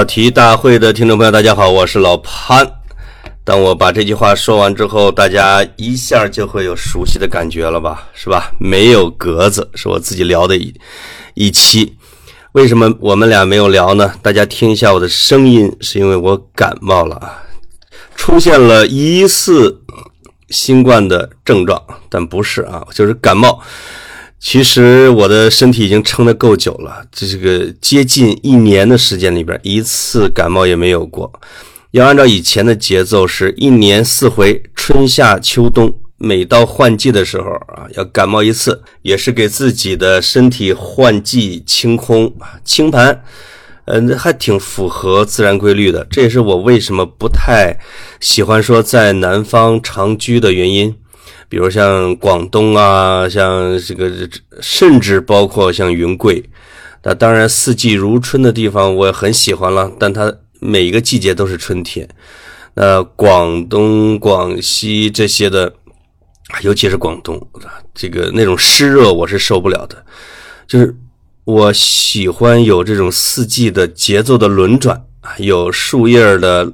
[0.00, 2.66] 考题大会的听众朋友，大家好，我是老潘。
[3.44, 8.08] 当我把这句话说完之后，大家一下就会有熟悉的感觉了吧？
[8.14, 8.50] 是吧？
[8.58, 10.74] 没有格子是我自己聊的一
[11.34, 11.98] 一期。
[12.52, 14.10] 为什么我们俩没有聊呢？
[14.22, 17.42] 大家听一下我的声音，是因为我感冒了啊，
[18.16, 19.82] 出现了疑似
[20.48, 23.60] 新冠的症状，但不是啊，就是感冒。
[24.40, 31.30] 其实我的身体已经撑得够久了，这是个接近一年的时间里边，一次感冒也没有过。
[31.90, 42.32] 要按照以前的节奏，是一年四回，春夏秋冬，每到换季的时候啊，要感冒一次，也是给自己的身体换季清空
[42.64, 43.22] 清盘，
[43.84, 46.06] 嗯，还挺符合自然规律的。
[46.10, 47.78] 这也是我为什么不太
[48.20, 50.96] 喜欢说在南方长居的原因。
[51.50, 54.08] 比如像广东啊，像这个，
[54.60, 56.40] 甚至包括像云贵，
[57.02, 62.08] 那当然四季如春的地方我也很喜欢了，但它每一个季节都是春天。
[62.74, 65.74] 那广东、广西这些的，
[66.62, 67.44] 尤其是广东，
[67.92, 70.04] 这个那种湿热我是受不了的。
[70.68, 70.94] 就是
[71.42, 75.02] 我喜欢有这种四季的节奏的轮转
[75.38, 76.72] 有树叶的。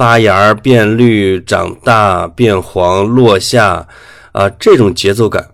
[0.00, 3.86] 发芽、变绿、长大、变黄、落下，
[4.32, 5.50] 啊，这种节奏感，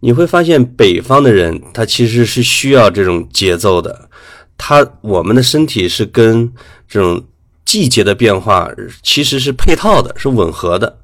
[0.00, 4.08] 你会发现北方的人他其实是需要这种节奏的。
[4.56, 6.50] 他我们的身体是跟
[6.88, 7.22] 这种
[7.66, 8.70] 季节的变化
[9.02, 10.96] 其实是配套的，是吻合的。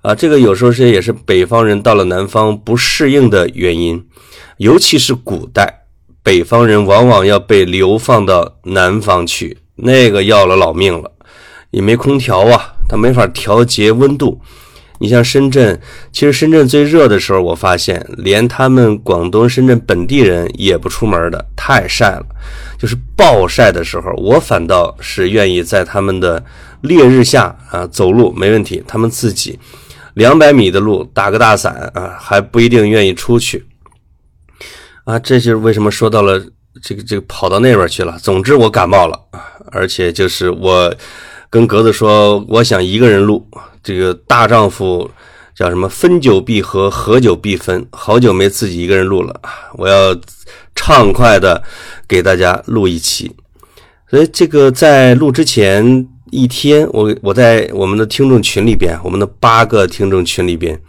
[0.00, 4.04] 啊，这个有时候是也是北方人到了南方不适应的原因，
[4.56, 5.84] 尤其是古代，
[6.24, 11.08] 北方人往往要被流放到南方去，那个要了老命了。
[11.72, 14.40] 也没空调啊，它没法调节温度。
[15.00, 15.80] 你像深圳，
[16.12, 22.26] 其实深圳最热的时候，我发现连他们广东深圳本地人也不出门的，太晒了。
[22.78, 26.40] 就是暴晒的时候，我反倒是愿意在他们的
[26.82, 28.80] 烈日下啊走路没问题。
[28.86, 29.58] 他们自己
[30.14, 33.66] 两百米的路打个大伞啊，还不一定愿意出去
[35.02, 35.18] 啊。
[35.18, 36.40] 这就是为什么说到了
[36.80, 38.16] 这个这个跑到那边去了。
[38.22, 39.18] 总之我感冒了，
[39.72, 40.94] 而且就是我。
[41.52, 43.46] 跟格子说，我想一个人录
[43.82, 45.10] 这个大丈夫
[45.54, 45.86] 叫什么？
[45.86, 47.86] 分久必合，合久必分。
[47.92, 49.38] 好久没自己一个人录了，
[49.74, 50.16] 我要
[50.74, 51.62] 畅快的
[52.08, 53.30] 给大家录一期。
[54.08, 60.80] 所以这个在录之前一天，我我在我们的听众群里边，我们的八个听众群里边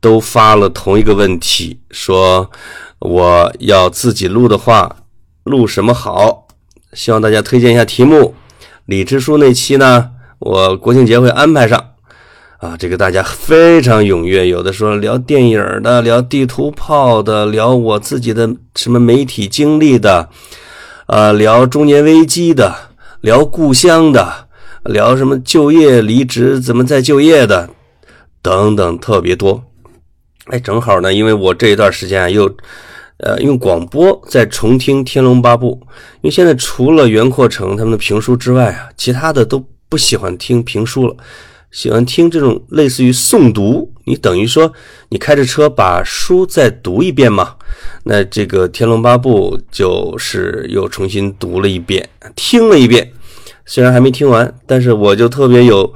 [0.00, 2.50] 都发了同一个问题，说
[2.98, 4.96] 我要自己录的话，
[5.44, 6.48] 录什么好？
[6.92, 8.34] 希望大家推荐一下题目。
[8.86, 11.92] 李支书那期呢，我国庆节会安排上，
[12.58, 20.28] 啊，这个大家非常踊跃，有的说聊电影的，聊地图炮的，聊我自己的什么媒体经历的，
[21.06, 22.74] 啊，聊中年危机的，
[23.20, 24.48] 聊故乡的，
[24.84, 27.70] 聊什么就业离职怎么再就业的，
[28.42, 29.62] 等等特别多。
[30.46, 32.50] 哎，正好呢，因为我这一段时间又。
[33.22, 35.78] 呃，用广播在重听《天龙八部》，
[36.22, 41.14] 因为现在除了袁阔成他们的评书之外啊，其他的都不喜欢听评书了，
[41.70, 43.92] 喜欢听这种类似于诵读。
[44.04, 44.72] 你等于说
[45.10, 47.56] 你开着车把书再读一遍嘛？
[48.04, 53.12] 那这个《天龙八部》就是又重新读了一遍，听了一遍，
[53.70, 55.94] 虽然还没听完，但是我就特别有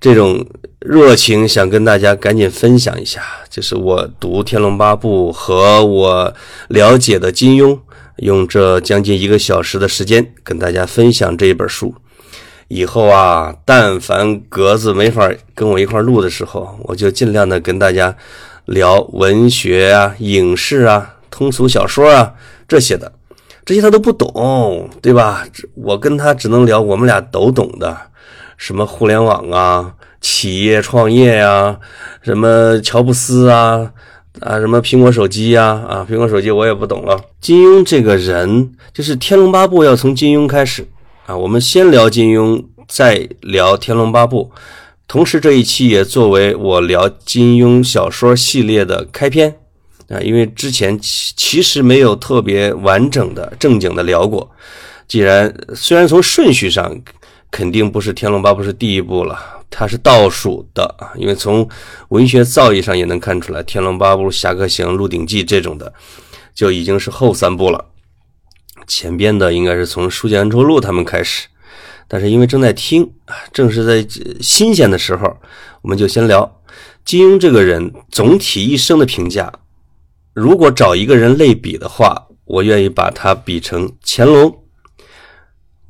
[0.00, 0.44] 这种。
[0.84, 6.34] 热情想跟大家赶紧分享一下，就是我读《天龙八部》和我
[6.70, 7.78] 了解的金庸，
[8.16, 11.94] 用这将近一个小时的时间跟大家分享这一本书。
[12.66, 18.16] 以后啊，但凡格子没法跟我一块录的时候，我就尽量的跟大家
[18.64, 22.34] 聊文学啊、影视啊、通俗小说啊
[22.66, 23.12] 这些的，
[23.64, 25.46] 这些他都不懂，对吧？
[25.74, 27.96] 我跟他只能聊我们俩都懂的，
[28.56, 29.94] 什么互联网啊。
[30.20, 31.76] 企业创业呀，
[32.22, 33.90] 什么乔布斯啊，
[34.38, 37.20] 啊，什么苹果手机呀，啊，苹果手机我也不懂了。
[37.40, 40.86] 金庸这个人，就是《天龙八部》要从金庸开始
[41.26, 44.52] 啊，我们先聊金庸，再聊《天龙八部》，
[45.08, 49.56] 同时这一期也作为我聊金庸小说系列的开篇
[50.08, 54.50] 啊，因为之前其其实没有特别完整的正经的聊过。
[55.06, 56.98] 既然虽然从顺序上
[57.50, 59.58] 肯定不是《天龙八部》是第一部了。
[59.74, 61.66] 它是倒数的，因为从
[62.10, 65.90] 文学造诣上也能看出来，《天龙八部》《侠客行》《鹿鼎记》这种的
[66.54, 67.82] 就已经是后三部了。
[68.86, 71.48] 前边的应该是从《书剑恩仇录》他们开始，
[72.06, 74.06] 但是因为正在听啊，正是在
[74.42, 75.38] 新鲜的时候，
[75.80, 76.60] 我们就先聊
[77.02, 79.50] 金庸这个人总体一生的评价。
[80.32, 84.58] 如果找一个人类比的话，我愿意把他比成乾隆。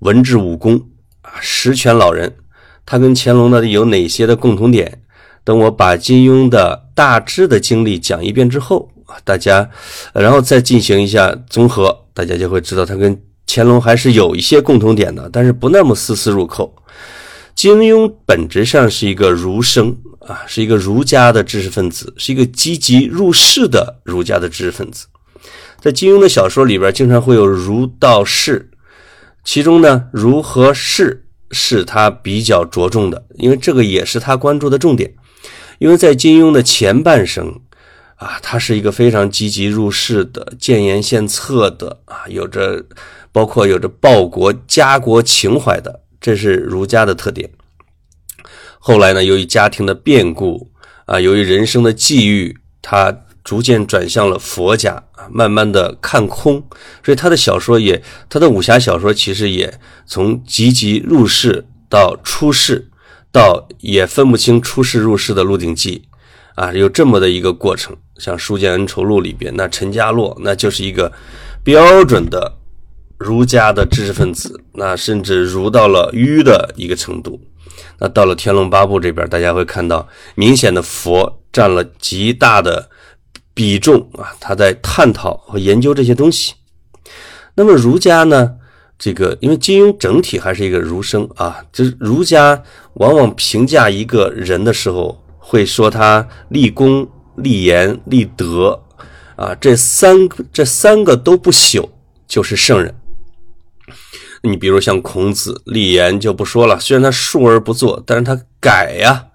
[0.01, 0.89] 文治武功
[1.23, 2.37] 啊，十全老人。
[2.85, 5.03] 他跟乾隆呢有哪些的共同点？
[5.45, 9.69] 等我把金庸的大致的经历讲一遍之后啊，大家
[10.13, 16.75] 然后再进行一下综合，大家就会知道他跟乾隆还是有一些共同点的，但是不那么丝丝入扣。
[17.55, 19.97] 金庸本质上是一个儒生
[20.27, 25.07] 啊，是一个儒家的知识分子，是一个积极入世的儒家的知识分子。
[25.81, 28.71] 在金庸的小说里边，经常会有儒道释，
[29.43, 35.13] 其中呢，儒和释是他比较着重的，因为这个也是他关注的重点。
[35.79, 37.61] 因为在金庸的前半生，
[38.15, 42.85] 啊，他是一个非常积极入世的、建言献策的啊，有着
[43.33, 47.51] 包括有着报国家国情怀的，这是儒家的特点。
[48.85, 50.73] 后来呢，由于家庭的变故
[51.07, 56.65] 啊，由于人生的际遇，他逐渐转向了佛家啊，慢慢的看空，
[57.05, 62.89] 所以他的小说也，他的武侠小说其实也从积极入世到出世。
[63.31, 66.03] 到也分不清出世入世的《鹿鼎记》，
[66.63, 67.97] 啊，有这么的一个过程。
[68.19, 71.11] 像《书剑恩仇录》里边，那陈家洛那就是一个
[71.65, 72.59] 标准的
[73.17, 77.41] 儒家的知识分子，那甚至儒到了愚的一个程度。
[77.99, 82.89] 那到了《天龙八部》这边，大家会看到明显的佛占了极大的
[83.55, 86.55] 比重啊，他在探讨和研究这些东西。
[87.55, 88.55] 那么儒家呢？
[88.99, 92.63] 这个，因为金庸整体还是一个儒生啊，就是儒家
[92.95, 98.81] 往往评价一个人的时候，会说他立功、立言、立德
[99.35, 100.17] 啊，这三
[100.53, 101.89] 这三个都不朽，
[102.29, 102.95] 就是圣人。
[104.43, 109.27] 你比如像孔子立言就不说了，虽然他述而不作，但是他改呀，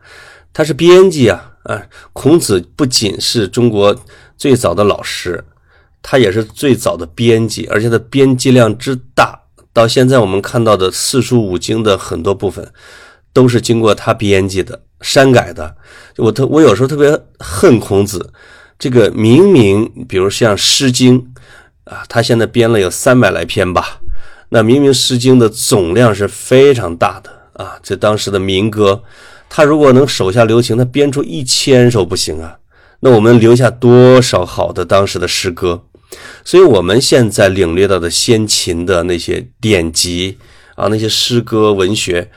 [0.53, 1.81] 他是编辑啊啊。
[2.13, 3.95] 孔子不仅是中国
[4.37, 5.43] 最早的老师，
[6.01, 9.43] 他也是最早的编辑，而且他编辑量之大。
[9.71, 12.73] 到现在我们看到的四书五经的很多部分，
[13.31, 15.75] 都是经过他编辑的、删改的。
[16.17, 18.33] 我特我有时候特别恨孔子，
[18.79, 21.21] 这个明明比如像《诗经》
[21.83, 24.01] 啊，他现在编了有三百来篇吧，
[24.49, 29.03] 那明明《诗经》的总量是非常大的啊，这当时的民歌，
[29.49, 32.57] 他如果能手下留情，他编出一千首不行啊？
[33.01, 35.83] 那我们留下多少好的当时的诗歌？
[36.45, 40.37] 所以，我们现在领略到的先秦的那些典籍
[40.75, 42.31] 啊，那些诗歌文学，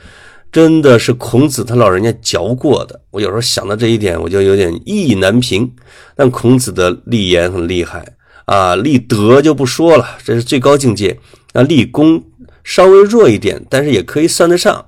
[0.51, 2.99] 真的是孔子他老人家嚼过的。
[3.11, 5.71] 我有时候想到这一点，我就有点意难平。
[6.15, 8.05] 但孔子的立言很厉害
[8.45, 11.17] 啊，立德就不说了，这是最高境界。
[11.53, 12.23] 那立功
[12.63, 14.85] 稍微弱一点，但是也可以算得上。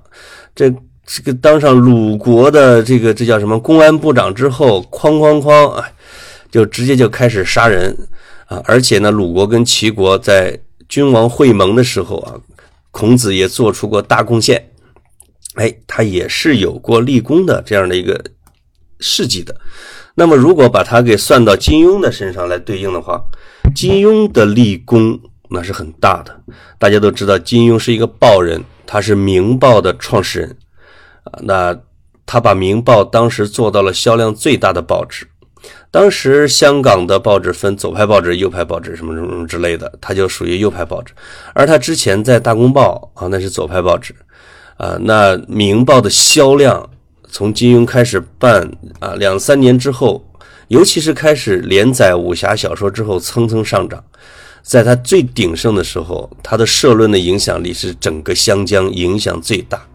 [0.54, 0.72] 这
[1.06, 5.86] 这个当上鲁国的这个这叫什么公安部长之后，哐哐哐啊，
[6.50, 7.96] 就直接就开始杀人。
[8.46, 12.36] 啊，而且呢，鲁国跟齐国在君王会盟的时候啊，
[12.90, 14.70] 孔子也做出过大贡献。
[15.54, 18.22] 哎，他也是有过立功的这样的一个
[19.00, 19.56] 事迹的。
[20.14, 23.24] 那么，如果把他给算到金庸的身上来对应的话，
[23.74, 25.18] 金庸的立功
[25.50, 26.40] 那是很大的。
[26.78, 30.56] 大家都知道，金庸是一个报人，他是《明报》的创始人
[31.24, 31.38] 啊。
[31.42, 31.78] 那
[32.26, 35.26] 他把《明报》当时做到了销量最大的报纸。
[35.90, 41.14] 当时香港的报纸分左派报纸、右派报纸什么什么之类的，他就属于右派报纸。
[41.54, 44.14] 而他之前在《大公报》啊，那是左派报纸
[44.76, 44.98] 啊。
[45.00, 46.90] 那《明报》的销量
[47.28, 50.28] 从金庸开始办啊，两三年之后，
[50.68, 54.02] 尤其是开始连载武侠小说之后，蹭蹭上涨。
[54.64, 59.86] 在他最鼎盛的时候，他的社论的影响力是整个湘江影响最大。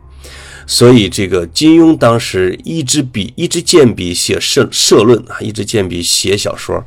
[0.68, 6.86] 所以，这个金庸当时一支笔一支剑笔写社社论啊，一支剑笔写小说，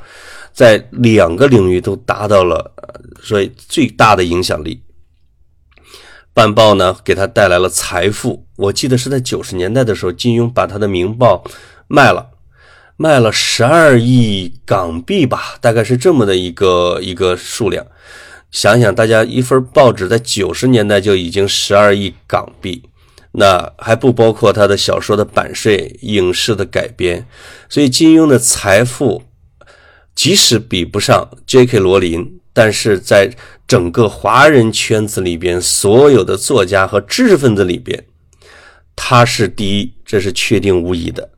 [0.53, 2.73] 在两个领域都达到了
[3.21, 4.81] 所以最大的影响力。
[6.33, 8.47] 办报呢，给他带来了财富。
[8.57, 11.43] 我记得是在九十年代的时候，金庸把他的《明报》
[11.89, 12.31] 卖了，
[13.03, 17.85] 卖了十二亿港币吧，大概是这么的一个一个数量。
[18.53, 22.81] 想想，大家一份报纸在九十年代就已经十二亿港币。
[23.33, 27.27] 那还不包括他的小说的版税、影视的改编，
[27.69, 29.25] 所以金庸的财富
[30.15, 31.81] 即使比不上 J.K.
[31.81, 33.33] 罗琳，但是在
[33.67, 38.05] 整个华人圈子里边，所有的作家和知识分子里边，
[38.95, 41.29] 他是第一，这是确定无疑的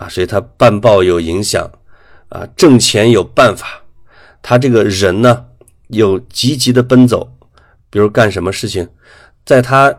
[0.00, 0.08] 啊！
[0.08, 1.70] 所以他办报有影响
[2.30, 3.82] 啊，挣钱有办法，
[4.40, 5.44] 他这个人呢
[5.88, 7.30] 有积极的奔走，
[7.90, 8.88] 比如干什么事情，
[9.44, 9.94] 在他。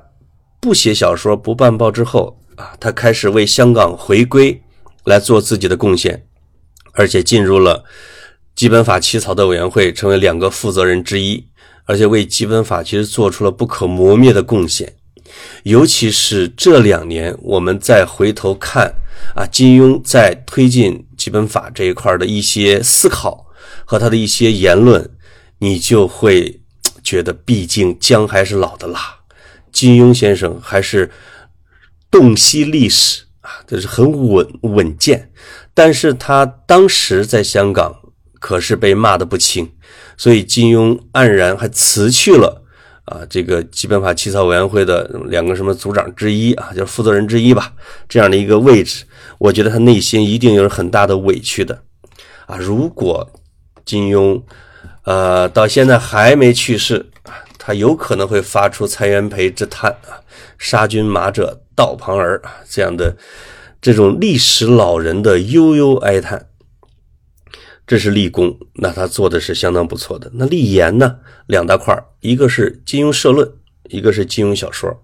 [0.63, 4.61] 不写小说、不办报之后啊，他开始为香港回归
[5.05, 6.27] 来做自己的贡献，
[6.91, 7.83] 而且进入了
[8.53, 11.47] 基本法起草的委员会，成为两个负责人之一
[11.85, 14.93] 而且为基本法其实做出了不可磨灭的贡献。
[15.63, 18.93] 尤其是这两年，我们再回头看
[19.35, 23.45] 啊，金庸在推进基本法这一块的一些思考
[23.85, 25.09] 和他的一些言论，
[25.59, 26.61] 你就会
[27.03, 29.19] 觉得，毕竟姜还是老的辣，
[29.71, 31.11] 金庸先生还是
[32.09, 35.31] 洞悉历史啊，这是很稳稳健。
[35.73, 37.95] 但是他当时在香港
[38.39, 39.71] 可是被骂的不轻，
[40.17, 42.60] 所以金庸黯然还辞去了。
[43.05, 47.73] 啊，这个基本法起草委员会的两个什么组长之一啊，就是负责人之一吧，
[48.07, 49.03] 这样的一个位置，
[49.39, 51.83] 我觉得他内心一定有很大的委屈的。
[52.45, 53.27] 啊，如果
[53.83, 54.41] 金庸，
[55.03, 57.09] 呃，到现在还没去世，
[57.57, 60.21] 他有可能会发出蔡元培之叹啊，
[60.57, 63.17] 杀君马者道旁儿这样的
[63.81, 66.47] 这种历史老人的悠悠哀叹。
[67.91, 70.31] 这是立功，那他做的是相当不错的。
[70.35, 71.17] 那立言呢？
[71.47, 73.51] 两大块儿一个是金庸社论，
[73.89, 75.03] 一个是金庸小说。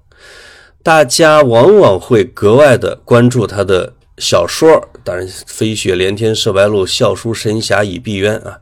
[0.84, 8.58] 大家往往会格外的关注他的小说，当然“飞雪连天射白鹿，笑书神侠倚碧鸳”啊，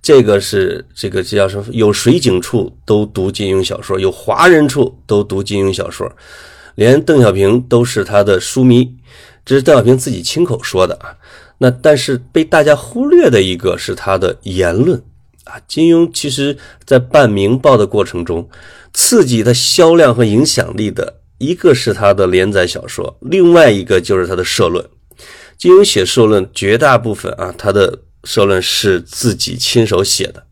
[0.00, 1.64] 这个是这个叫什么？
[1.72, 6.08] 有水井处都读金庸小说，有华人处都读金庸小说，
[6.76, 8.94] 连邓小平都是他的书迷，
[9.44, 11.16] 这是邓小平自己亲口说的啊。
[11.58, 15.00] 那但是被大家忽略的一个是他的言论
[15.44, 18.48] 啊，金庸其实在办《明报》的过程中，
[18.92, 24.84] 刺激他销量和影响力的一个是他的连载小说，另外一个就是他的社论。
[25.56, 30.44] 金庸写社论，绝大部分啊，他的社论是自己亲手写的，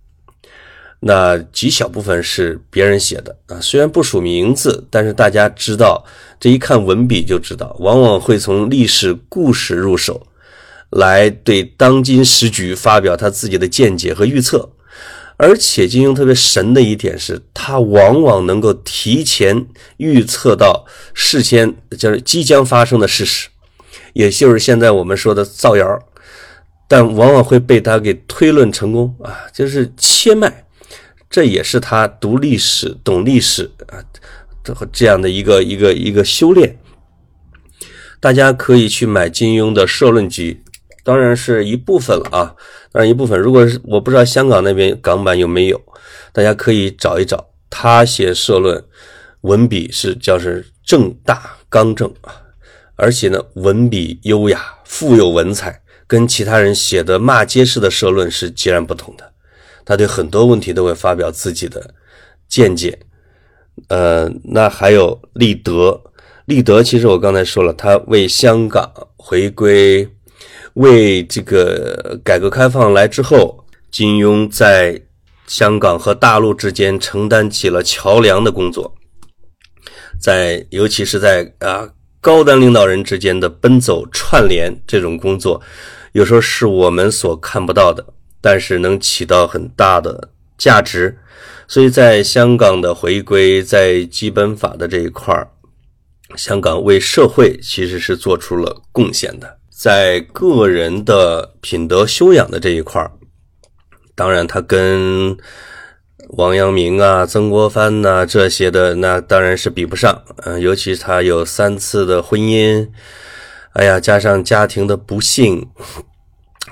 [1.00, 6.04] 那极小部分是别人写的啊，虽然不署名字，但是大家知道，
[6.38, 10.24] 这一看文笔就知道，往往会从历史故事入手。
[10.92, 14.70] 来对当今时局发表他自己的见解和预测，
[15.38, 20.84] 而且金庸特别神的一点是，他往往能够提前预测到
[21.14, 23.48] 事先就是即将发生的事实，
[24.12, 25.98] 也就是现在我们说的造谣，
[26.86, 30.66] 但往往会被他给推论成功啊，就是切脉，
[31.30, 34.04] 这也是他读历史、懂历史啊，
[34.62, 36.76] 这这样的一个一个一个修炼。
[38.20, 40.61] 大家可以去买金庸的社论集。
[41.04, 42.54] 当然是一部分了啊，
[42.92, 43.38] 当然一部分。
[43.40, 45.80] 如果是我不知道香港那边港版有没有，
[46.32, 47.48] 大家可以找一找。
[47.68, 48.84] 他写社论，
[49.40, 52.42] 文笔是叫是正大刚正啊，
[52.96, 59.32] 而且呢文笔优雅，富有文采，跟其他人写的骂街式的社论是截然不同的。
[59.84, 61.94] 他对很多问题都会发表自己的
[62.46, 63.00] 见解。
[63.88, 66.02] 呃，那还有立德，
[66.44, 70.08] 立德其实我刚才说了，他为香港回归。
[70.74, 75.00] 为这个改革开放来之后，金庸在
[75.46, 78.94] 香港和大陆之间承担起了桥梁的工作，
[80.18, 81.88] 在尤其是在啊
[82.20, 85.60] 高端领导人之间的奔走串联这种工作，
[86.12, 88.06] 有时候是我们所看不到的，
[88.40, 91.18] 但是能起到很大的价值。
[91.68, 95.48] 所以在香港的回归，在基本法的这一块儿，
[96.36, 99.58] 香港为社会其实是做出了贡献的。
[99.82, 103.04] 在个人的品德修养的这一块
[104.14, 105.36] 当然他跟
[106.36, 110.22] 王阳明啊、曾国藩呐这些的那当然是比不上。
[110.44, 112.88] 嗯，尤其他有三次的婚姻，
[113.72, 115.66] 哎呀，加上家庭的不幸，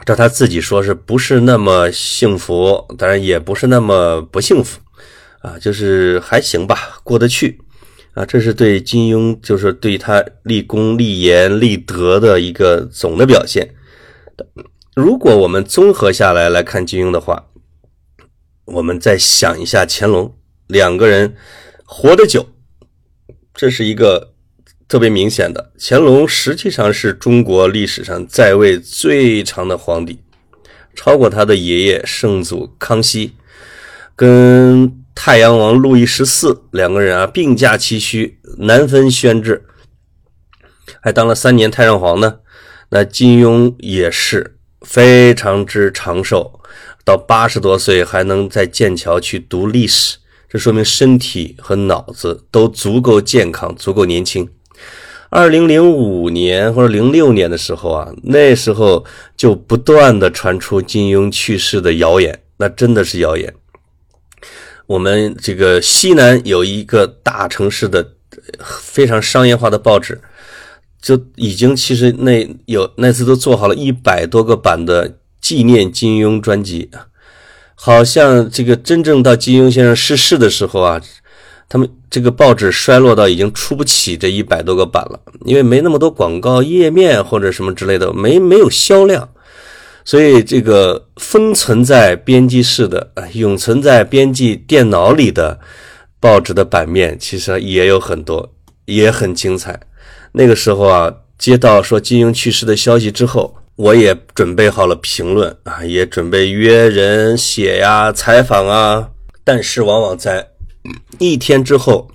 [0.07, 2.87] 照他自己说是不是那么幸福？
[2.97, 4.79] 当然也不是那么不幸福
[5.43, 7.59] 啊，就是还行吧，过得去。
[8.15, 13.73] 啊，这是对金庸，就是对他立功、立言、立德的一个总的表现。
[14.97, 17.47] 如果我们综合下来来看金庸的话，
[18.65, 20.37] 我们再想一下乾隆，
[20.67, 21.37] 两个人
[21.85, 22.49] 活得久，
[23.55, 24.33] 这是一个
[24.89, 25.73] 特别明显的。
[25.79, 30.19] 乾隆实际上是中国历史上在位最长的皇帝，
[30.97, 33.35] 超过他的爷爷圣祖康熙，
[34.17, 35.00] 跟。
[35.23, 39.61] 太阳王路易十四两个人啊并驾齐驱，难分轩轾，
[41.03, 42.39] 还当了三年太上皇呢。
[42.89, 46.59] 那金庸也是非常之长寿，
[47.05, 50.17] 到八十多岁还能在剑桥去读历史，
[50.49, 54.49] 这说明身体和脑子都足够健康，足够年轻。
[55.29, 59.05] 二零零五年或者零六年的时候啊，那时候
[59.37, 63.53] 就不断的传出金庸去世的谣言，那真的是谣言。
[64.91, 68.05] 我们这个西南有一个大城市的
[68.59, 70.21] 非常商业化的报纸，
[71.01, 76.91] 就已经其实那有那次都做好了一百多个版的纪念金庸专辑。
[77.77, 81.01] 好像这个真正到金庸先生逝世的时候啊，
[81.69, 89.29] 他们这个报纸衰落到已经出不起这一百多个版了，因为没那么多广告页面或者什么之类的，没没有销量，
[90.05, 95.59] 所以这个封存在编辑室的、永存在编辑电脑里的
[96.19, 98.53] 报纸的版面，其实也有很多，
[98.87, 99.79] 也很精彩。
[100.33, 103.57] 那个时候啊，接到说金庸去世的消息之后。
[103.77, 109.09] 我也准备好了评论啊，也准备约人写呀、采访啊，
[109.43, 110.47] 但是往往在
[111.19, 112.07] 一天之后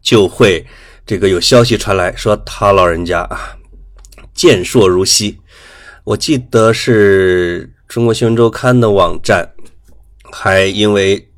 [0.00, 0.64] 就会
[1.04, 3.56] 这个有消息传来说他老人家啊
[4.34, 5.36] 健硕如昔。
[6.04, 9.54] 我记得是中国新闻周刊的网站
[10.30, 11.30] 还因为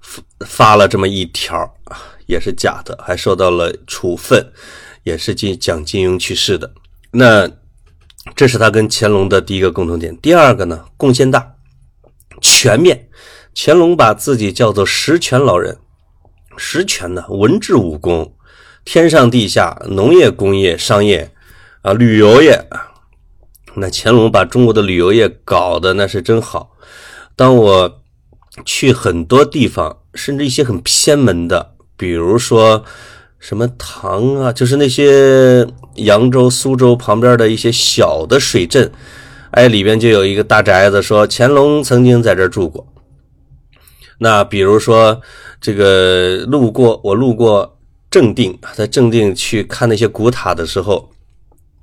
[0.00, 1.74] 发发了这么一条，
[2.26, 4.52] 也是假的，还受到了处分，
[5.02, 6.72] 也是金讲金庸去世的
[7.10, 7.50] 那。
[8.34, 10.16] 这是他跟乾隆的第一个共同点。
[10.16, 11.54] 第二个呢，贡献大、
[12.40, 13.08] 全面。
[13.54, 15.78] 乾隆把自己叫做十全老人，
[16.56, 18.34] 十全呢，文治武功、
[18.84, 21.32] 天上地下、农业、工业、商业
[21.82, 22.66] 啊、旅游业。
[23.76, 26.72] 那乾隆把中国的旅游业搞得那是真好。
[27.34, 28.02] 当我
[28.64, 32.84] 去很多地方，甚至一些很偏门的，比如说。
[33.38, 35.64] 什么唐啊，就是那些
[35.96, 38.90] 扬州、苏州旁边的一些小的水镇，
[39.50, 42.84] 哎，里边就有一个大宅子，说乾隆曾经在这住过。
[44.18, 45.20] 那比如说
[45.60, 47.78] 这个路过，我路过
[48.10, 51.10] 正定，在正定去看那些古塔的时候，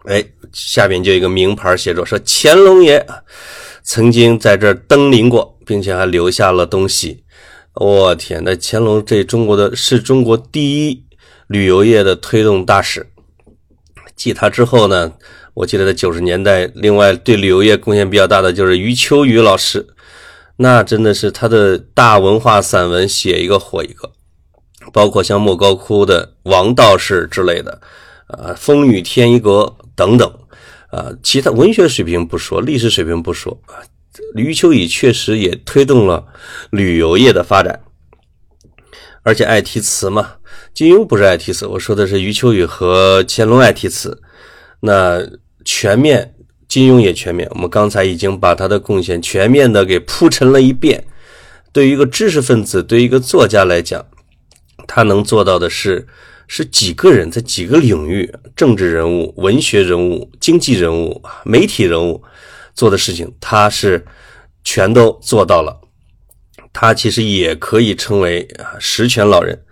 [0.05, 3.05] 哎，下边就一个名牌写着说乾隆爷
[3.83, 7.23] 曾经在这登临过，并且还留下了东西。
[7.75, 11.03] 我天，那乾隆这中国的是中国第一。
[11.47, 13.05] 旅游业的推动大使，
[14.15, 15.11] 继他之后呢，
[15.53, 19.85] 我记得在九十年代，另外对旅游业贡献比较大的就是余秋雨老师，
[20.55, 24.13] 那真的是他的大文化散文写一个火一个，
[24.93, 27.81] 包括像莫高窟的《王道士》之类的，
[28.27, 30.27] 啊，《风雨天一阁》等等，
[30.89, 33.81] 啊，其他文学水平不说，历史水平不说啊，
[34.35, 36.25] 余秋雨确实也推动了
[36.71, 37.81] 旅游业的发展，
[39.23, 40.33] 而且爱题词嘛。
[40.73, 44.19] 金庸不是爱题词，我说的是余秋雨和乾隆爱题词。
[44.79, 45.21] 那
[45.63, 46.33] 全面，
[46.67, 47.47] 金庸也全面。
[47.51, 51.05] 我们刚才已经把他的贡献全面的给铺陈了一遍。
[51.71, 54.03] 对于一个知识分子，对于一个作家来讲，
[54.87, 56.07] 他能做到的是，
[56.55, 62.21] 是几个人在几个领域，政治人物、文学人物、经济人物、媒体人物
[62.75, 64.05] 做的事情，他是
[64.63, 65.81] 全都做到了。
[66.71, 69.65] 他其实也可以称为啊十全老人。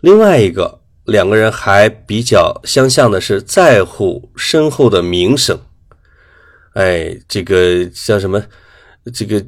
[0.00, 5.60] 另外一个两个人还比较相像的是在乎身后的名声，
[6.72, 8.42] 哎，这个叫什么？
[9.12, 9.44] 这个，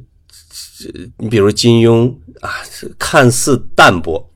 [1.17, 2.51] 你比如金庸啊，
[2.99, 4.31] 看似淡薄，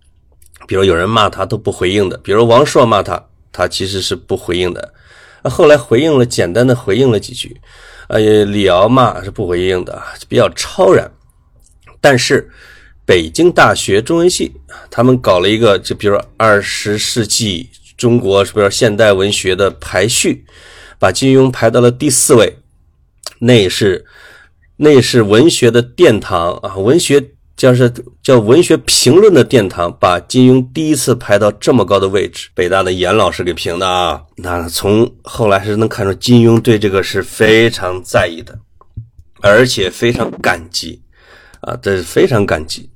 [0.69, 4.93] 比如有人骂他都不回应的，比如王朔骂他，他其实是不回应的，
[5.45, 7.59] 后来回应了，简单的回应了几句，
[8.07, 11.09] 呃，李敖骂是不回应的，比较超然，
[11.99, 12.47] 但是。
[13.05, 14.51] 北京大学中文系，
[14.91, 20.45] 他们搞了一个，就比如二十世纪中国，是不是现代文学的排序，
[20.99, 22.57] 把金庸排到了第四位，
[23.39, 24.05] 那是
[24.75, 27.91] 那是文学的殿堂啊，文学就是
[28.23, 34.21] 叫文学评论的殿堂，把金庸第一次排到这么高的位置，北大的严老师给评的啊。
[34.37, 38.57] 那从后来是能看出金庸对这个是非常在意的，
[39.41, 41.01] 而且非常感激
[41.59, 42.89] 啊，这是非常感激。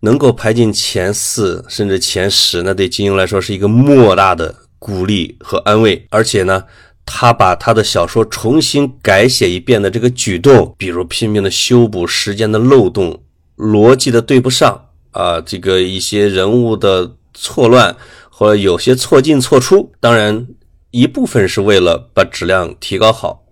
[0.00, 6.06] 能够排进前四甚至前十，那对金庸来说是一个莫大的鼓励和安慰。
[6.10, 6.62] 而且呢，
[7.06, 13.22] 他把他的小说重新改写一遍的这个举动，比如拼命的修补时间的漏洞、
[13.56, 17.94] 逻辑的对不上啊，这个一些人物的错乱
[18.30, 20.46] 或者有些错进错出，当然
[20.90, 23.44] 一部分是为了把质量提高好，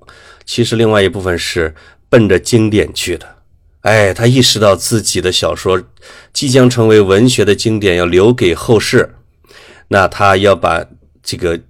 [0.45, 1.75] 其实另外一部分是
[2.09, 3.27] 奔着经典去的。
[3.83, 5.83] 哎，他意识到自己的小说
[6.33, 9.17] 即将成为文学的经典，要留给后世。
[9.88, 10.85] 那他要把
[11.23, 11.61] 这个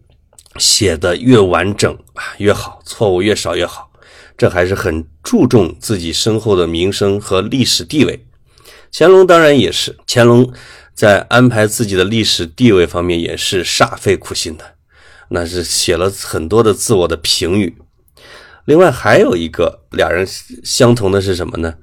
[0.57, 3.91] 写的越完整啊越好，错误越少越好。
[4.37, 8.27] 这还是很注重自己身后的名声和历史地位。
[8.93, 10.53] 乾隆当然也是，乾隆
[10.95, 14.75] 在安排自己的历史地位方面也是煞费苦心的，
[15.29, 17.77] 那是写了很多的自我的评语。
[18.65, 20.27] 另外还有一个俩人
[20.65, 21.75] 相同的是什么呢？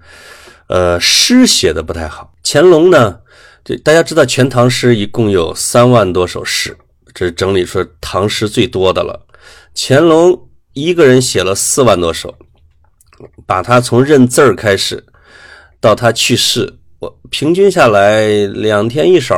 [0.67, 2.33] 呃，诗写的不太好。
[2.43, 3.19] 乾隆呢，
[3.63, 6.77] 这大家知道，《全唐诗》一共有三万多首诗，
[7.13, 9.27] 这整理出唐诗最多的了。
[9.75, 12.33] 乾隆一个人写了四万多首，
[13.45, 15.03] 把他从认字儿开始，
[15.79, 19.35] 到他去世，我平均下来两天一首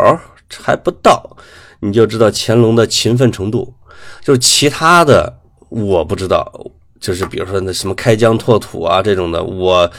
[0.58, 1.38] 还不到，
[1.80, 3.74] 你就知道乾隆的勤奋程度。
[4.22, 6.52] 就是其他的我不知道，
[7.00, 9.90] 就是比如说那什么开疆拓土啊这种的，我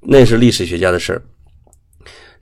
[0.00, 1.22] 那是历史学家的事儿。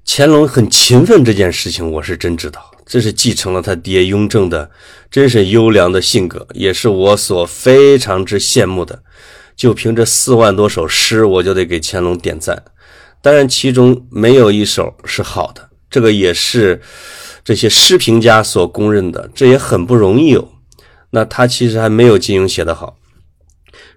[0.07, 4.69] 乾隆很勤奋这件事情，我是真知道，这是继承了他爹雍正的，
[5.13, 9.05] 真是优良的性格，也是我所非常之羡慕的。
[9.55, 12.65] 就凭这四万多首诗，我就得给乾隆点赞。
[13.23, 16.83] 当然，其中没有一首是好的，这个也是
[17.45, 20.49] 这些诗评家所公认的，这也很不容易哦。
[21.11, 22.97] 那他其实还没有金庸写的好。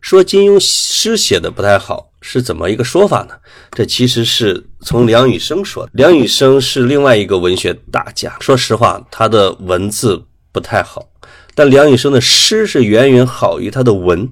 [0.02, 3.36] 说金庸诗写的不太好是怎么一个说法呢？
[3.72, 5.92] 这其实是从梁羽生说的。
[5.94, 11.06] 梁羽生是另外一个文学大家，说实话，他的文字不太好，
[11.54, 14.28] 但梁羽生的诗是远远好于他的文。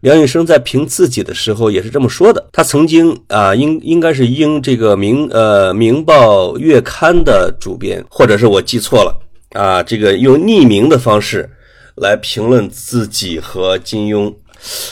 [0.00, 2.48] 梁羽生在评自己的时候也是这么说的。
[2.52, 9.16] 他曾经啊，应应该是应这个明呃《明报月刊》的主编，或者是我记错了
[9.52, 11.48] 啊，这个用匿名的方式
[11.96, 14.34] 来评论自己和金庸。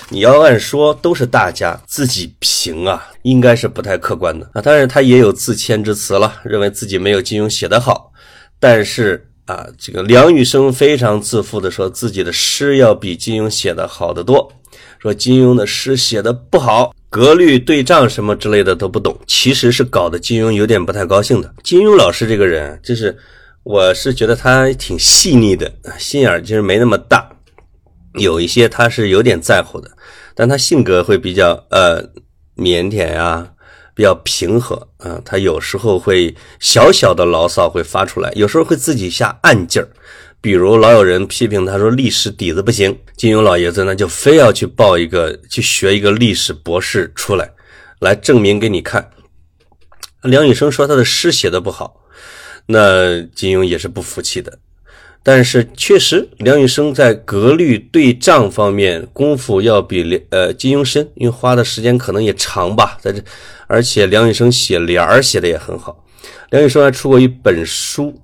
[0.09, 4.61] 你要按说都是大家自己评啊，应该是不太客观的啊。
[4.61, 8.13] 当然他也有自谦之词了，认为自己没有金庸写得好。
[8.59, 14.53] 但是啊，这个梁羽生非常自负的说自己的诗要比金庸写的好得多。
[14.99, 21.53] 说金庸的诗写的不好，格律对仗什么之类的都不懂，其实是搞得金庸有点不太高兴的。
[21.65, 23.17] 金庸老师这个人，就是
[23.63, 27.29] 我是觉得他挺细腻的，心眼儿其实没那么大，
[28.15, 29.91] 有一些他是有点在乎的，
[30.35, 32.03] 但他性格会比较呃
[32.57, 33.53] 腼腆呀，
[33.95, 39.89] 比较平和啊，他有时候会小小的牢骚会发出来，有时候会自己下暗劲儿。
[40.43, 47.51] 比如老有人批评他说历史底子不行，金庸老爷子呢就非要去报一个去学一个历史博士出来，
[48.01, 49.11] 来证明给你看。
[50.23, 52.01] 梁羽生说他的诗写的不好，
[52.67, 54.59] 那金庸也是不服气的。
[55.23, 63.23] 但是确实，梁羽生在格律对仗方面功夫要比梁呃金庸深，因为花的时间可能也长吧，在这，
[63.67, 66.05] 而且梁羽生写联儿写的也很好。
[66.51, 68.15] 梁羽生还出过一本书。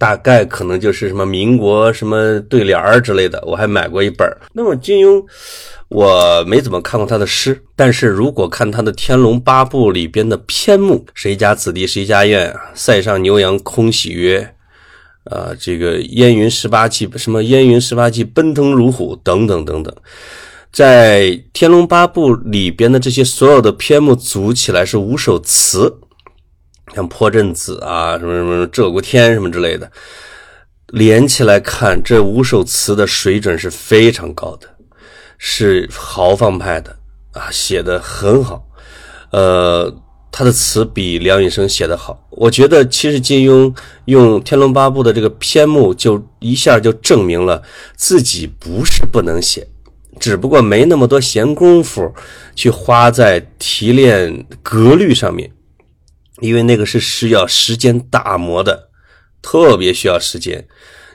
[0.00, 4.24] 大概可能就是什么民国什么对联儿之类的，我还买过一本。
[4.52, 5.20] 那么金庸，
[5.88, 12.70] 我没怎么看过他的诗，但是如果看他的《天龙八部》里边的篇目，谁家子弟谁家院啊？
[12.74, 14.54] 塞上牛羊空喜曰，
[15.30, 19.94] 啊，这个烟云十八骑什么烟云十八骑奔腾如虎等等等等，
[20.72, 26.00] 在《天龙八部》里边的这些所有的篇目组起来是五首词。
[26.94, 29.92] 像破阵子啊，什么什么鹧鸪天什么之类的，
[30.86, 34.66] 连起来看，这五首词的水准是非常高的，
[35.36, 36.96] 是豪放派的
[37.32, 38.66] 啊，写的很好。
[39.32, 39.94] 呃，
[40.30, 42.26] 他的词比梁羽生写的好。
[42.30, 47.62] 我觉得其实金庸用《天龙八部》的这个篇目，就一下就证明了
[47.96, 49.66] 自己不是不能写，
[50.20, 52.12] 只不过没那么多闲工夫
[52.54, 55.50] 去花在提炼格律上面。
[56.40, 58.90] 因为那个是需要时间打磨的，
[59.42, 60.64] 特别需要时间。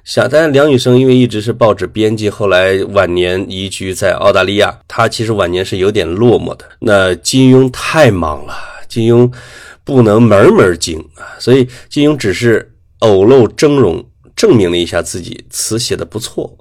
[0.04, 6.65] 想，但梁羽生因为一直是报纸编辑，后来晚年移居在澳大利亚，他其实晚年是有点落寞的。
[6.80, 8.54] 那金庸太忙了，
[8.93, 9.32] 金庸
[9.84, 16.58] 不能门门精啊，所以金庸只是偶露峥嵘，证明了一下自己词写的不错。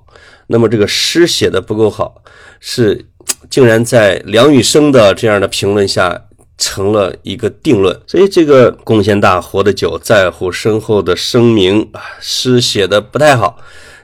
[0.46, 2.22] 那么这个诗写的不够好，
[2.60, 3.06] 是
[3.48, 6.28] 竟然在梁羽生的这样的评论下。
[6.58, 13.58] 成了一个定论，所以这个贡献大、活得久、在乎身后的声名啊，诗写的不太好。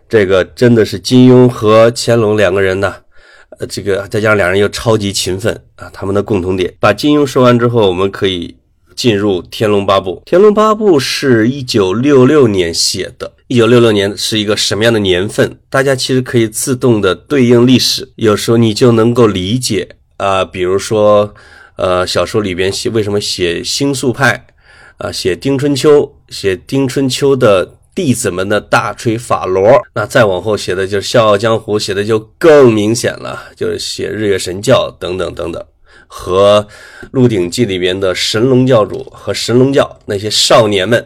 [0.09, 2.97] 这个真的是金庸和乾隆两个人呢，
[3.59, 6.73] 呃，这个再加上两人又超级勤奋啊，他们的共同点。
[6.81, 8.57] 把金庸说完之后，我们可以
[8.97, 10.17] 进入《天龙八部》。
[10.25, 15.59] 《天龙八部》是一九六六年写的，一九六六年是一个什么样的年份？
[15.69, 21.35] 大家其实可以自动的对应历史，有时候你就能够理解啊，比如说。
[21.81, 24.49] 呃，小说里边写为什么写星宿派，
[24.97, 35.61] 啊，写丁春秋，写丁春秋的弟子们的大吹法螺，那再往后写的就是《笑傲江湖》，写的就更明显了，就是写日月神教等等等等，
[36.07, 36.65] 和
[37.11, 41.05] 《鹿鼎记》里边的神龙教主和神龙教那些少年们，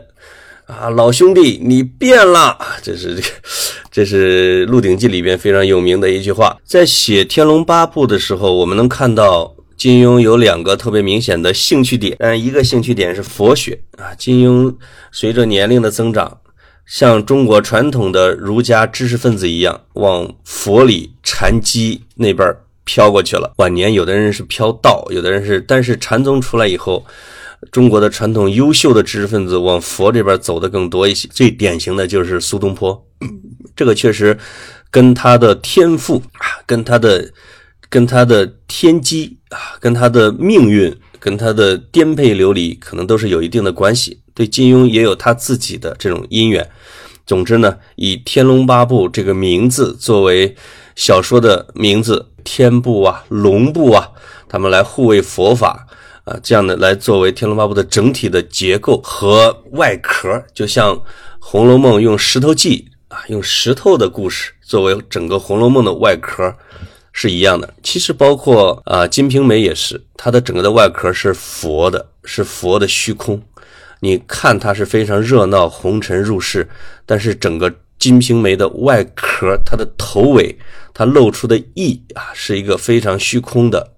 [0.66, 3.22] 啊，老兄弟你变了，这是这，
[3.90, 6.58] 这是《鹿鼎记》里边非常有名的一句话。
[6.62, 9.54] 在写《天龙八部》的时候，我们能看到。
[9.74, 14.14] 金庸有两个特别明显的兴趣点，嗯，一个兴趣点是佛学啊。
[14.16, 14.72] 金庸
[15.10, 16.38] 随着年龄的增长，
[16.86, 23.52] 像中国传统的儒家知识分子一样，往佛理禅机那边飘过去了。
[23.58, 27.06] 晚年有的人是飘道，有的人是，但是禅宗出来以后，
[27.70, 31.28] 中国的传统优秀的知识分子往佛这边走的更多一些。
[31.32, 33.06] 最典型的就是苏东坡，
[33.76, 34.36] 这个确实
[34.90, 37.32] 跟他的天赋啊，跟他的
[37.88, 44.18] 跟他的天机啊，跟他的命运，跟他的颠沛流离，可能都是有一定的关系。
[44.34, 46.68] 对金庸也有他自己的这种因缘。
[47.24, 50.56] 总之呢，以《天龙八部》这个名字作为
[50.96, 54.08] 小说的名字，天部啊、龙部啊，
[54.48, 55.86] 他们来护卫佛法
[56.24, 60.96] 啊，这样的来作为《天龙八部》的整体的结构和外壳，就像
[61.38, 66.52] 《红楼梦》用石头记啊，用石头的故事作为整个《红楼梦》的外壳
[67.12, 67.72] 是一样的。
[67.82, 73.40] 其实包括啊，《金瓶梅》也是，它的整个的外壳是佛的，是佛的虚空。
[74.00, 76.68] 你看它是非常热闹，红尘入世，
[77.06, 80.58] 但是整个《金瓶梅》的外壳，它的头尾，
[80.92, 83.92] 它露出的意啊，是一个非常虚空的，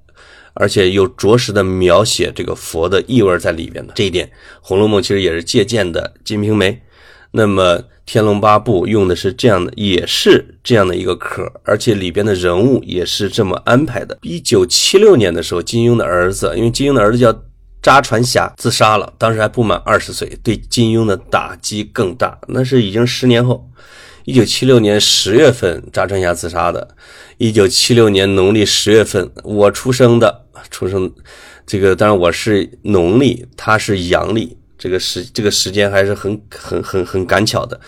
[0.52, 3.94] 而且又着实的描写这个佛的意味在里边的。
[3.94, 4.26] 这一点，
[4.60, 6.72] 《红楼梦》其实也是借鉴的《金瓶梅》。
[7.36, 14.16] 那么，《天龙八部》用的是这样的，也是这样的一个壳，而且里边的人物也是这么安排的。
[14.22, 17.42] 一九七六年的时候，金庸的儿子，因为金庸的儿子叫。
[17.86, 22.38] 查传霞自杀了，当时还不满二十岁，对金庸的打击更大。
[22.48, 23.68] 那是已经十年后，
[24.24, 26.96] 一九七六年十月份，查传霞自杀的。
[27.36, 31.12] 一九七六年农历十月份，我出生的，出生，
[31.66, 34.56] 这个当然我是农历，他是阳历。
[34.84, 37.80] 这个时这个时间还是很很很很赶巧的，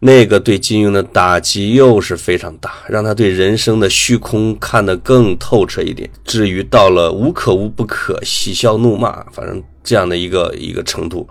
[0.00, 6.10] 那个对金庸的打击又是非常大，让他对人生的虚空看得更透彻一点。
[6.26, 11.26] 至于到了无可无不可，喜笑怒骂，反正这样的一个一个程度，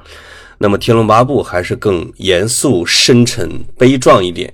[0.57, 4.51] 那么《天龙八部》还是更严肃、深沉、悲壮一点。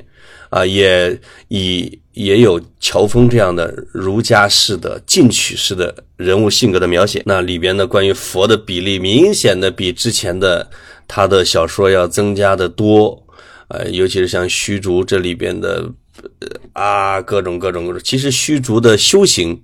[0.50, 7.22] 啊，也以也有乔峰这样的儒家式的进取式的人物性格的描写。
[7.26, 10.70] 那里边的关于佛的比例，明显的比之前的
[11.08, 13.24] 他的小说要增加的多。
[13.70, 15.92] 呃，尤其是像虚竹这里边的
[16.72, 18.02] 啊，各种各种各种。
[18.02, 19.62] 其实虚竹的修行，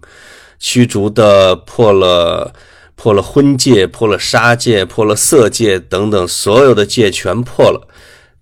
[0.60, 2.54] 虚竹的破了
[2.96, 7.88] 破了婚戒，破了杀戒，破了色戒等等，所有的戒全破了。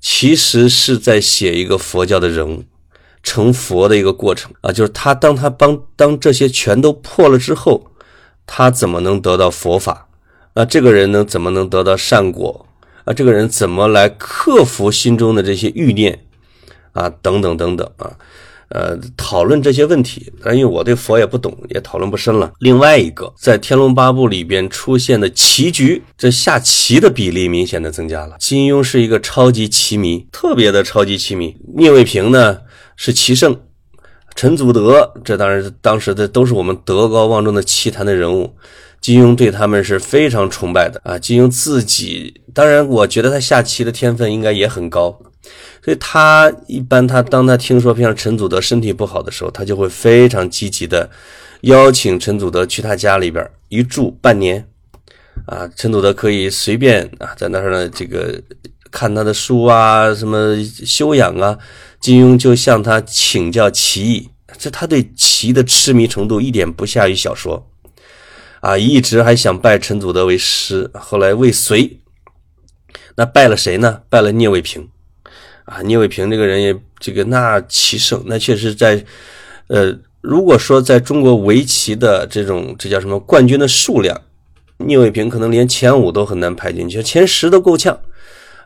[0.01, 2.63] 其实是在写一个佛教的人物
[3.21, 7.91] 成佛的一个过程啊，就是他当他帮当这些全都破了之后，
[8.47, 10.07] 他怎么能得到佛法？
[10.55, 12.65] 那这个人呢，怎么能得到善果？
[13.05, 16.25] 啊，这个人怎么来克服心中的这些欲念
[16.93, 17.07] 啊？
[17.21, 18.17] 等等等等啊。
[18.71, 22.51] 呃，讨论这些问题，但因为我对佛也不懂，也讨论不深了。
[22.59, 28.35] 另外一个，在《天龙八部》里边出现的棋局，这下棋的比例明显的增加了。
[28.39, 31.55] 金庸是一个超级棋迷，特别的超级棋迷。
[31.75, 32.59] 聂卫平呢
[32.95, 33.59] 是棋圣，
[34.35, 38.55] 陈祖德，这当然是当时的都是我们德高望重的棋坛的人物。
[39.01, 41.17] 金庸对他们是非常崇拜的啊。
[41.17, 45.19] 金庸自己，当然我觉得他下棋的天分应该也很高。
[45.83, 51.09] 所以他一般，他当他听说像陈祖德身体不好的时候，他就会非常积极的
[51.61, 54.67] 邀请陈祖德去他家里边一住半年，
[55.47, 58.39] 啊，陈祖德可以随便啊在那儿呢这个
[58.91, 61.57] 看他的书啊，什么修养啊，
[61.99, 67.67] 金庸就向他请教棋艺，这他对棋的痴迷程度一点不下于小说，
[68.59, 72.01] 啊，一直还想拜陈祖德为师，后来未遂，
[73.15, 74.03] 那拜了谁呢？
[74.09, 74.87] 拜了聂卫平。
[75.71, 79.01] 啊，聂卫平这个人也这个那棋圣，那确实在，
[79.67, 84.19] 呃，如果说在中国围棋的这种这叫什么冠军的数量，
[84.79, 87.97] 聂卫平可能连前五都很难排进去，前十都够呛。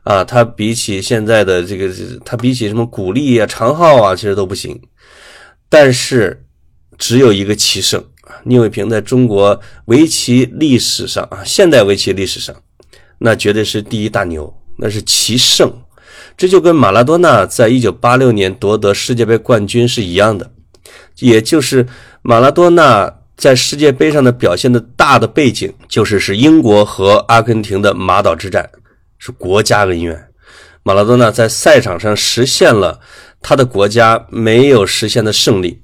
[0.01, 1.93] 啊，他比起现在的这个，
[2.25, 4.79] 他比起什么古力啊、常浩啊，其实都不行。
[5.69, 6.43] 但是
[6.97, 8.03] 只有一个棋圣，
[8.45, 12.55] 聂卫平在中国围棋历史上啊，现代围棋历史上，
[13.19, 15.71] 那绝对是第一大牛，那是棋圣。
[16.37, 20.51] 这就跟马拉多纳在一九八六年夺得世界杯冠军是一样的，
[21.19, 21.87] 也就是
[22.21, 28.69] 马拉多纳在世界杯上的表现的大的背景，就是是英国和阿根廷的马岛之战，
[29.17, 30.27] 是国家恩怨。
[30.83, 32.99] 马拉多纳在赛场上实现了
[33.41, 35.81] 他的国家没有实现的胜利，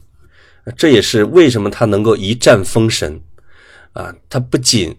[0.78, 3.22] 这也是为什么他能够一战封神
[3.94, 4.14] 啊！
[4.30, 4.96] 他不仅。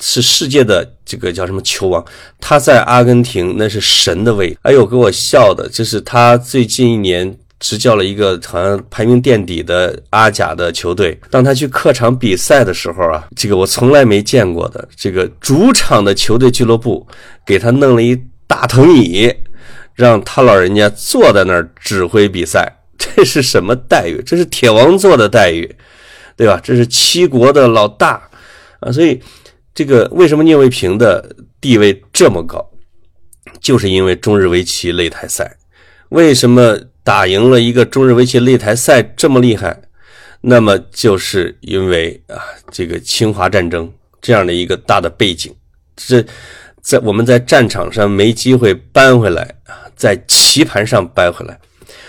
[0.00, 2.04] 是世界的这个叫什么球王？
[2.40, 4.56] 他在阿根廷那是神的位。
[4.62, 11.20] 哎呦，给我笑的，就是他最近一年执教了一个好像排名垫底的阿甲的球队。
[11.30, 17.06] 当他去客场比赛的时候啊，这个我从来没见过的，这个主场的球队俱乐部
[17.44, 19.30] 给他弄了一大藤椅，
[19.94, 22.66] 让他老人家坐在那儿指挥比赛。
[22.96, 24.22] 这是什么待遇？
[24.24, 25.76] 这是铁王座的待遇，
[26.36, 26.58] 对吧？
[26.62, 28.22] 这是七国的老大
[28.80, 29.20] 啊，所以。
[29.80, 32.70] 这个为什么聂卫平的地位这么高？
[33.62, 35.56] 就是因为中日围棋擂台赛。
[36.10, 39.80] 为什么打赢了一个中日围棋擂台赛这么厉害？
[40.42, 42.36] 那么就是因为啊，
[42.70, 43.90] 这个侵华战争
[44.20, 45.50] 这样的一个大的背景，
[45.96, 46.22] 这
[46.82, 51.58] 在我们在战场上没机会扳回来啊，在棋盘上扳回来，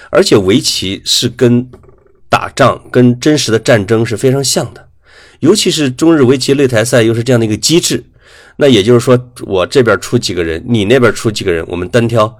[0.09, 1.65] 而且围棋是跟
[2.27, 4.89] 打仗、跟真实的战争是非常像的，
[5.41, 8.03] 尤其是中日围棋擂台赛又是这样的一个机制。
[8.57, 12.37] 那也就是说，我这边出几个人，你那边出几个人，我们单挑。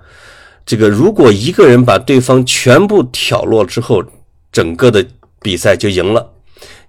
[0.66, 4.04] 这个如果一个人把对方全部挑落之后，
[4.52, 5.06] 整个的
[5.42, 6.34] 比赛就赢了。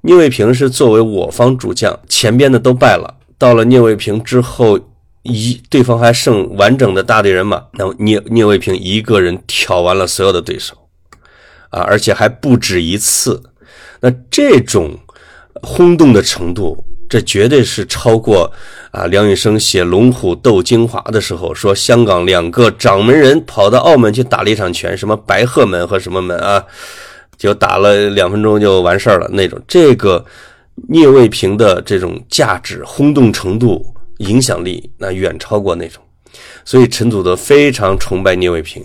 [0.02, 3.18] 聂卫平是作为我方主将，前边的都败了。
[3.38, 4.78] 到了聂卫平之后，
[5.22, 10.76] 一对方还剩完整的大队人马，那聂聂卫平一个人挑完了所有的对手，
[11.70, 13.42] 啊，而且还不止一次。
[14.00, 14.98] 那这种
[15.60, 16.84] 轰动的程度。
[17.08, 18.50] 这绝对是超过
[18.90, 19.04] 啊！
[19.04, 26.64] 梁羽生写《龙虎斗精华》的时候说，香港两个掌门人跑到澳门去打了一场拳，什么白鹤门和什么门啊，
[27.36, 29.60] 就打了两分钟就完事儿了那种。
[29.68, 30.24] 这个
[30.88, 33.84] 聂卫平的这种价值、轰动程度、
[34.18, 36.02] 影响力，那远超过那种。
[36.64, 38.82] 所以陈祖德非常崇拜聂卫平，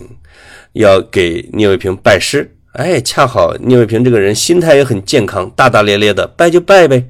[0.74, 2.54] 要给聂卫平拜师。
[2.78, 7.08] 哎，恰好聂卫平这个人心态也很健康，大大咧咧的，拜就拜呗。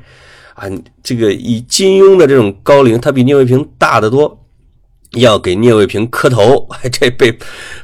[0.54, 0.66] 啊，
[1.02, 4.46] 这个以金庸的这种高龄，他比聂卫平大得多，
[5.12, 7.38] 要给聂卫平磕头， 这被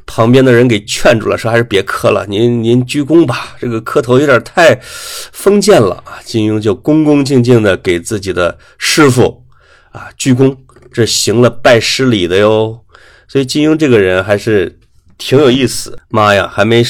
[0.07, 6.17] 旁边的人给劝住了，说还是别磕了，您您鞠躬吧，这个磕头有点太封建了啊。
[6.25, 9.45] 金庸就恭恭敬敬的给自己的师傅
[9.93, 10.57] 啊鞠躬，
[10.91, 12.81] 这行了拜师礼的哟。
[13.29, 14.79] 所以金庸这个人还是
[15.19, 15.99] 挺有意思。
[16.09, 16.83] 妈呀，还没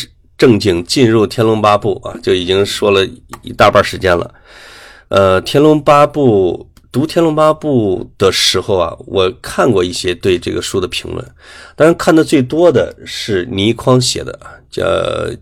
[0.45, 3.03] 正经进入《天龙八部》啊，就已经说了
[3.41, 4.35] 一大半时间了。
[5.09, 11.27] 呃，《天龙八部》读《天龙八部》的时候啊，我看过一些对这个书的评论，
[11.75, 14.39] 当然看的最多的是倪匡写的
[14.71, 14.83] 叫《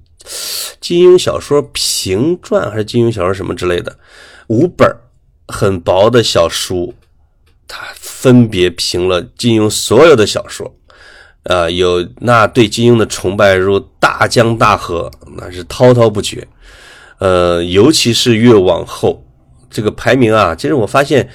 [0.80, 3.98] 金庸小说评传》还是《金庸小说什么之类的
[4.46, 4.88] 五本
[5.48, 6.94] 很薄的小书，
[7.66, 10.72] 他分别评了金庸所有的小说，
[11.44, 16.46] 啊，有那对金庸的崇拜如大江大河，那是滔滔不绝，
[17.18, 19.24] 呃，尤其是越往后。
[19.68, 21.28] 这个排名啊，其实我发现，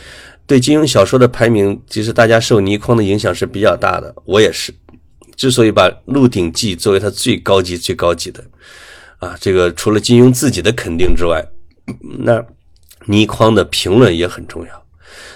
[0.46, 4.14] 对金庸小说的排名，其实大家受倪匡的影响是比较大的。
[4.26, 4.72] 我也是，
[5.36, 8.44] 之所以把《鹿鼎记》作为他最高级、最高级的，
[9.18, 11.44] 啊，这个除了金庸自己的肯定之外，
[12.20, 12.42] 那
[13.06, 14.84] 倪匡的评论也很重要。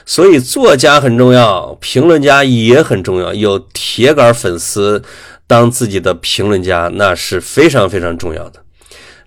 [0.06, 3.34] 所以作家很重要，评论家也很重要。
[3.34, 5.04] 有铁杆粉丝
[5.48, 8.64] 当自己的评论家，那是非常非常重要的。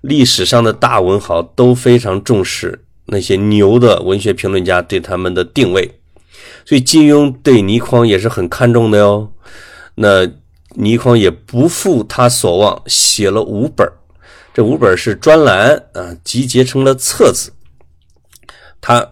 [0.01, 2.81] 历史上的大文豪都非常重视。
[3.07, 6.01] 那些牛的文学评论家对他们的定位，
[6.65, 9.31] 所以金庸对倪匡也是很看重的哟。
[9.97, 10.27] 那
[10.71, 13.87] 倪匡也不负他所望，写了五本
[14.55, 17.53] 这五本是专栏啊，集结成了册子。
[18.81, 19.07] 他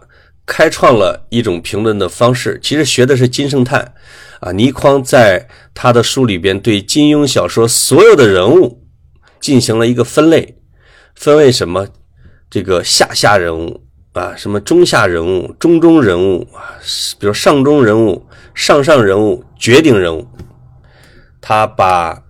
[0.45, 3.93] 开创了一种评论的方式，其实学的是金圣叹
[4.39, 4.51] 啊。
[4.51, 8.83] 倪匡在他的书里边对金庸小说所有的人物
[9.39, 10.57] 进行了一个分类，
[11.15, 11.87] 分为什么？
[12.49, 16.77] 这个下下人物啊，什么中下人物、中中人物啊，
[17.17, 20.27] 比如上中人物、上上人物、绝顶人物，
[21.41, 22.21] 他把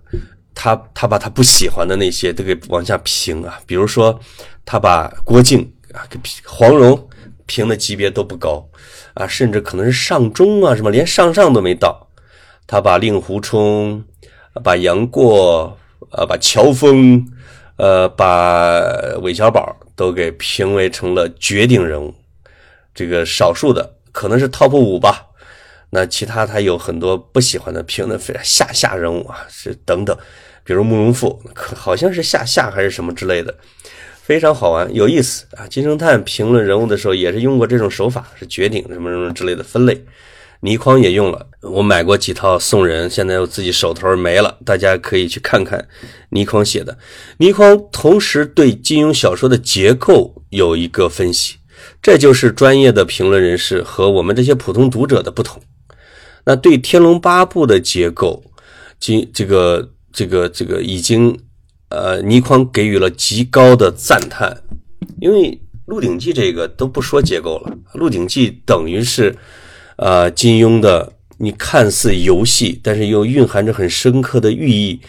[0.54, 3.60] 他他把他不喜欢的那些都给往下评啊。
[3.66, 4.18] 比如说，
[4.64, 6.08] 他把郭靖啊、
[6.46, 7.08] 黄蓉
[7.46, 8.68] 评的级别都不高
[9.14, 12.08] 啊，甚至可能是上中啊，什么连上上都没到。
[12.66, 14.04] 他把令狐冲、
[14.62, 15.78] 把杨过、
[16.10, 17.26] 啊，把乔峰、
[17.76, 18.80] 呃，把
[19.22, 19.76] 韦小宝。
[19.96, 22.12] 都给评为成了绝顶人物，
[22.92, 25.28] 这个少数的可能是 top 五吧。
[25.90, 30.18] 那其他他有很多不喜欢的，评的非常下下人物啊，是等等，
[30.64, 33.56] 比如慕容复，可好像是下下还是什么之类的，
[34.24, 35.66] 非常好玩有意思啊。
[35.68, 40.02] 金圣叹评论人物的时候也是用过这种手法，是绝顶什么什么之类的分类。
[40.60, 45.86] 倪匡也用了，我买过几套送人，现在我自己手头没了，大家可以去看看
[46.30, 46.96] 倪匡写的。
[47.36, 51.56] 倪匡同时对金庸小说的结构有一个分析，
[52.00, 55.60] 这就是专业的评论人士和我们这些普通读者的不同。
[56.46, 58.42] 那对《天龙八部》的结构，
[58.98, 61.38] 金这个这个这个已经，
[61.88, 64.62] 呃，倪匡给予了极高的赞叹，
[65.20, 65.50] 因为
[65.86, 69.36] 《鹿鼎记》这个都不说结构了，《鹿鼎记》等于是。
[69.96, 75.00] 啊，金庸的你看似游戏，但是又蕴含着很深刻的寓意，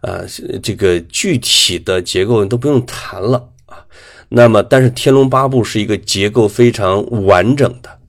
[0.00, 0.22] 啊，
[0.60, 3.86] 这个具体的结构都不用谈了啊。
[4.30, 8.00] 那么，但是《天龙八部》是一个结构非常完整的，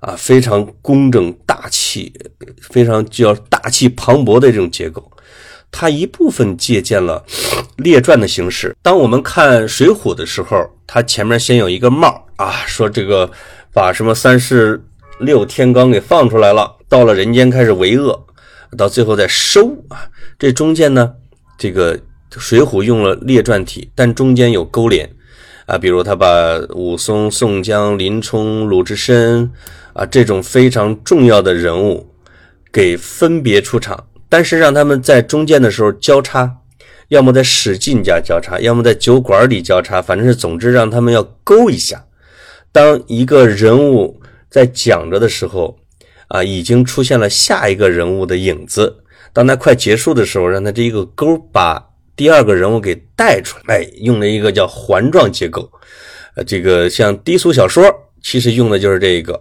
[0.00, 2.14] 啊，非常工整大气，
[2.62, 5.12] 非常叫大气磅礴的这种结构。
[5.70, 7.24] 它一部分借鉴了
[7.76, 8.74] 列传的形式。
[8.82, 13.30] 当我们看《水浒》的时候，它前面先有一个帽啊，说这个
[13.72, 14.82] 把什么三十
[15.20, 18.26] 六天罡给放出来了，到了人间开始为恶，
[18.76, 20.08] 到最后再收啊。
[20.38, 21.12] 这中间呢，
[21.56, 21.96] 这个
[22.30, 25.08] 《水浒》用了列传体，但中间有勾连
[25.66, 29.52] 啊，比如他把武松、宋江、林冲、鲁智深
[29.92, 32.14] 啊这种非常重要的人物
[32.72, 34.06] 给分别出场。
[34.28, 36.58] 但是让他们在中间的时候交叉，
[37.08, 42.04] 要么在使劲加交叉，要么在酒馆里交叉，反正是总之让他们要勾一下。
[42.70, 44.20] 当一个人物
[44.50, 45.78] 在讲着的时候，
[46.28, 48.98] 啊，已经出现了下一个人物的影子。
[49.32, 51.82] 当他快结束的时候，让他这一个勾把
[52.14, 55.70] 第二个人物给带出来，用了一个叫环状结构。
[56.34, 57.84] 呃，这个像低俗小说，
[58.22, 59.40] 其实用的就是这一个。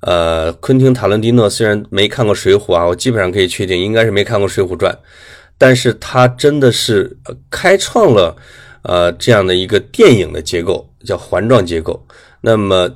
[0.00, 4.90] 呃，昆汀·塔伦蒂诺虽然没看过《水浒》啊，我基本上可以确定应该是没看过《水浒传》，
[5.58, 7.14] 但是他真的是
[7.50, 8.34] 开创了
[8.80, 12.02] 呃这样的一个电影的结构，叫环状结构。
[12.40, 12.90] 那么，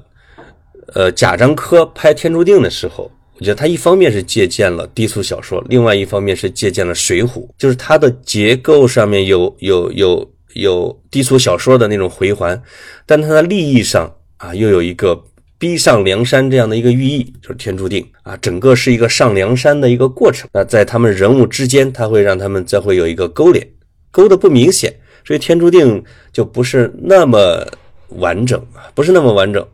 [0.95, 7.27] 呃，贾樟柯拍《天注定》的时候，我觉得他一方面是借鉴了低俗小说，另外一方面是借鉴了《水浒》，
[7.59, 12.59] 就是它的结构上面有有有有低俗小说的那种回环，
[13.05, 15.23] 但它的立意上啊又有一个。
[15.65, 20.47] 逼上梁山这样的一个寓意，就是天注定啊，整个是一个上梁山的一个过程。
[20.53, 23.67] 那在他们人物之间，他会让他们再会有一个勾连，
[24.11, 24.95] 勾的不明显，
[25.25, 27.67] 所以天注定就不是那么
[28.09, 29.67] 完整啊，不是那么完整。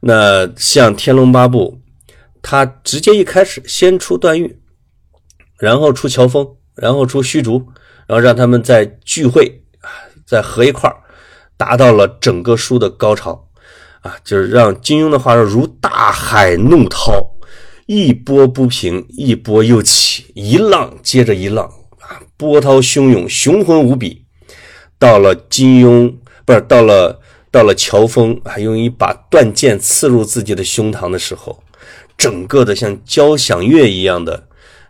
[0.00, 1.80] 那像《天龙八部》，
[2.42, 4.58] 他直接一开始先出段誉，
[5.58, 7.66] 然后出乔峰，然后出虚竹，
[8.06, 9.88] 然后让他们在聚会啊，
[10.26, 10.96] 再合一块儿，
[11.56, 13.43] 达到了整个书的高潮。
[14.04, 17.26] 啊，就是让金庸的话说，如大海怒涛，
[17.86, 21.64] 一波不平，一波又起，一浪接着一浪
[22.00, 24.26] 啊，波涛汹涌，雄浑无比。
[24.98, 27.18] 到了金庸，不是到了
[27.50, 31.62] 到了乔峰还，用一把断剑刺入自己的胸膛的时候，
[32.18, 34.46] 整个的像交响乐一样的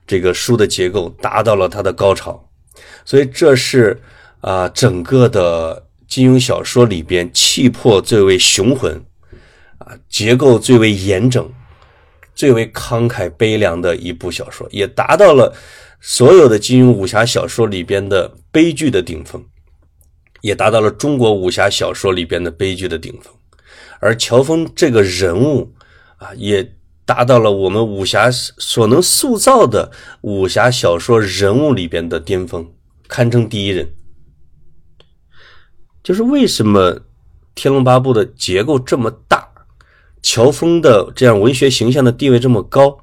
[0.08, 2.48] 这个书的结构达到了它的高潮。
[3.04, 4.02] 所以这是
[4.40, 5.83] 啊，整个的。
[6.14, 9.04] 金庸小说里边气魄最为雄浑，
[9.78, 11.52] 啊，结构最为严整，
[12.36, 15.52] 最为慷慨悲凉的一部小说，也达到了
[16.00, 19.44] 所有的金庸武侠小说里边的悲剧的顶峰，
[20.40, 23.34] 也达到了中国武侠小说里边的悲剧的顶峰。
[23.98, 25.74] 而乔峰这个人物
[26.18, 29.90] 啊，也达到了我们武侠所能塑造的
[30.20, 32.72] 武侠小说人物里边的巅峰，
[33.08, 33.92] 堪称第一人。
[36.04, 36.92] 就是为什么
[37.54, 39.48] 《天龙八部》的结构这么大，
[40.22, 42.98] 乔峰的这样文学形象的地位这么高？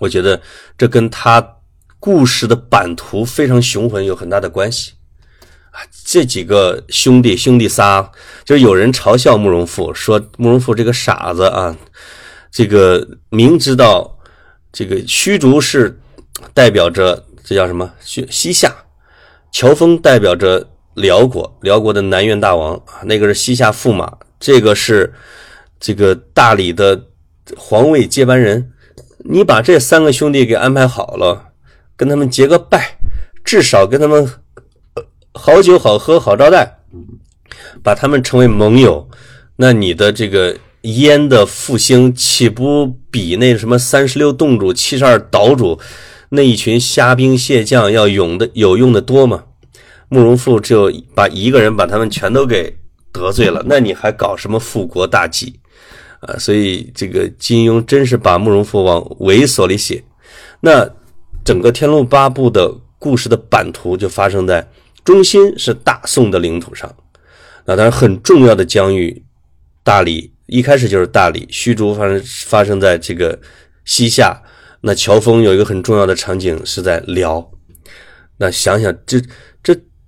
[0.00, 0.40] 我觉得
[0.78, 1.58] 这跟他
[2.00, 4.94] 故事的版图非常雄浑有很大的关系
[5.70, 5.84] 啊！
[6.02, 8.10] 这几个兄弟兄弟仨，
[8.42, 11.76] 就有人嘲笑慕容复，说慕容复这个傻子啊，
[12.50, 14.18] 这个明知道
[14.72, 16.00] 这个虚竹是
[16.54, 18.74] 代表着这叫什么西西夏，
[19.52, 20.70] 乔峰代表着。
[20.94, 25.12] 辽国，辽国的南院大王，那个是西夏驸马，这个是
[25.80, 27.08] 这个大理的
[27.56, 28.72] 皇位接班人。
[29.24, 31.52] 你把这三个兄弟给安排好了，
[31.96, 32.98] 跟他们结个拜，
[33.44, 34.28] 至少跟他们
[35.32, 36.78] 好酒好喝好招待，
[37.82, 39.08] 把他们成为盟友，
[39.56, 45.78] 那你的这个燕的复兴岂不比那什么三十六洞主、七十二岛主
[46.30, 49.44] 那一群虾兵蟹将要勇的有用的多吗？
[50.12, 52.76] 慕容复只有把一个人把他们全都给
[53.10, 55.58] 得罪了， 那你还搞什么复国大计
[56.20, 56.36] 啊？
[56.38, 60.04] 所以这个金庸真是把慕容复往猥琐里写。
[60.60, 60.86] 那
[61.42, 64.68] 整个《天龙八部》的故事的版图就发生在
[65.02, 66.94] 中心是大宋的领土上。
[67.64, 69.24] 那当然很重要的疆域，
[69.82, 73.40] 大理一开始就是大理，虚竹发生发生在这个
[73.86, 74.42] 西夏。
[74.82, 77.50] 那乔峰有一个很重要的场景是在辽。
[78.36, 79.26] 那想想这这。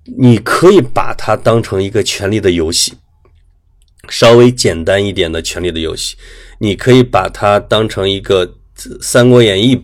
[0.04, 2.92] 你可以把它当成一个权力的游戏，
[4.08, 6.16] 稍微简单一点的权力的游戏。
[6.58, 8.46] 你可以把它当成一个
[9.00, 9.76] 《三国演义》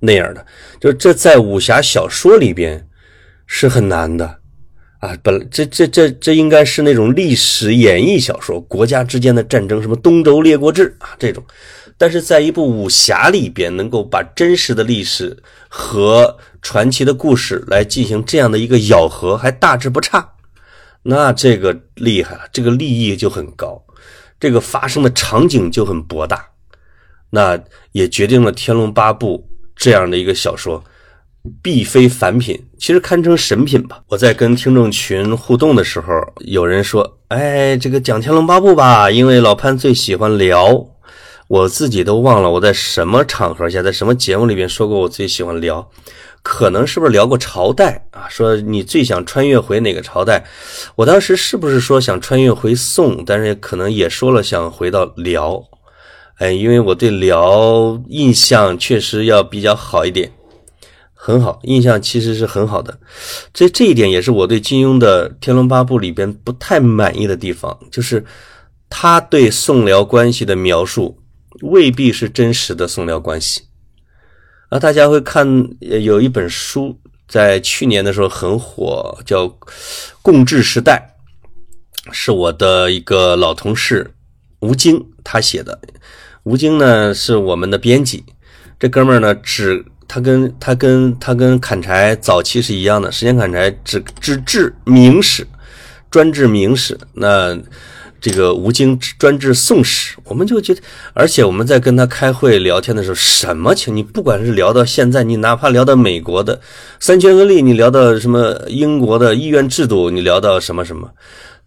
[0.00, 0.44] 那样的，
[0.80, 2.86] 就这在武侠小说里边
[3.46, 4.38] 是很难的
[5.00, 5.16] 啊。
[5.22, 11.42] 本来这这这这应该是那种历史演义小说，国家之间的战争，什么东周列国志啊这种。
[12.00, 15.36] 但是在一部武侠里边，能够把真实的历史
[15.68, 20.34] 和传奇的故事来进行这样的一个咬合，还大致不差，
[21.02, 23.82] 那这个厉害了，这个立意就很高，
[24.38, 26.46] 这个发生的场景就很博大，
[27.30, 27.58] 那
[27.90, 29.44] 也决定了《天龙八部》
[29.74, 30.82] 这样的一个小说
[31.60, 34.00] 必非凡品，其实堪称神品吧。
[34.06, 36.12] 我在跟听众群互动的时候，
[36.46, 40.86] 有人说：“哎，这个讲《天龙八部》吧，因为老潘最喜欢聊。”
[41.48, 45.90] 我自己都忘了我在什么场合下，在什么节目里边说过我最喜欢聊，
[46.42, 48.28] 可能是不是聊过朝代啊？
[48.28, 50.44] 说你最想穿越回哪个朝代？
[50.94, 53.24] 我当时是不是说想穿越回宋？
[53.24, 55.62] 但是可能也说了想回到辽，
[56.36, 60.30] 哎，因为我对辽印象确实要比较好一点，
[61.14, 62.98] 很好，印象其实是很好的。
[63.54, 68.22] 这这一点也是我对金庸的《天龙八部》里边不太满意的地方，就是
[68.90, 71.17] 他对宋辽关系的描述。
[71.62, 73.62] 未必是真实的宋辽关系
[74.68, 74.78] 啊！
[74.78, 79.46] 大家会看有一本书，在去年的时候很火，叫
[80.22, 81.16] 《共治时代》，
[82.12, 84.12] 是我的一个老同事
[84.60, 85.80] 吴京他写的。
[86.44, 88.24] 吴京呢是我们的编辑，
[88.78, 95.46] 这哥们儿呢只他跟他跟他跟砍柴早期是一样的，时间砍柴只只治明史，
[96.10, 96.98] 专治明史。
[97.14, 97.58] 那。
[98.20, 100.80] 这个吴京专治宋史，我们就觉得，
[101.14, 106.60] 而且我们在跟他开会聊天的时候，什么情你不管是聊到现在，你哪怕聊到美国的
[106.98, 111.10] 三权分立，你聊到什么英国的议院制度，你聊到什么什么，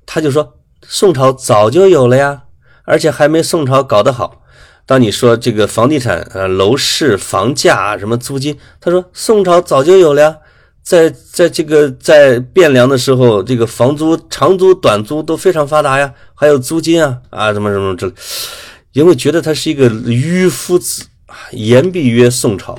[0.06, 2.44] 他就说宋朝早就有了呀，
[2.84, 4.42] 而且还没宋朝搞得好。
[4.86, 10.38] 当你说这个房地产、呃楼市、房价什么租金，他说宋朝早就有了呀。
[10.84, 18.12] 在在这个在汴梁的时候，这个房租长租短租都非常发达呀，还有租金啊啊什么什么这，
[18.94, 21.06] 因为觉得他是一个迂夫子，
[21.52, 22.78] 言必曰宋朝，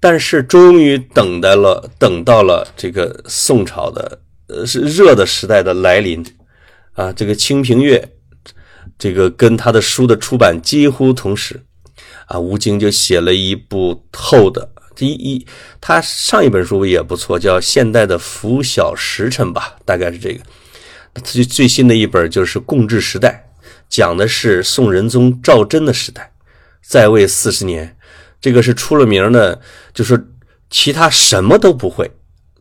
[0.00, 4.18] 但是终于等待了，等到了这个宋朝的
[4.48, 6.24] 呃是热的时代的来临
[6.94, 7.96] 啊，这个《清平乐》
[8.98, 11.62] 这个跟他的书的出版几乎同时
[12.26, 14.68] 啊，吴京就写了一部厚的。
[15.00, 15.46] 第一，
[15.80, 20.40] 他上一本书也不错，叫《现代的拂晓时辰》吧，大概是这个。
[21.24, 23.50] 最最新的一本就是《共治时代》，
[23.88, 26.30] 讲的是宋仁宗赵祯的时代，
[26.86, 27.96] 在位四十年。
[28.42, 29.58] 这个是出了名的，
[29.94, 30.22] 就是
[30.68, 32.10] 其他什么都不会，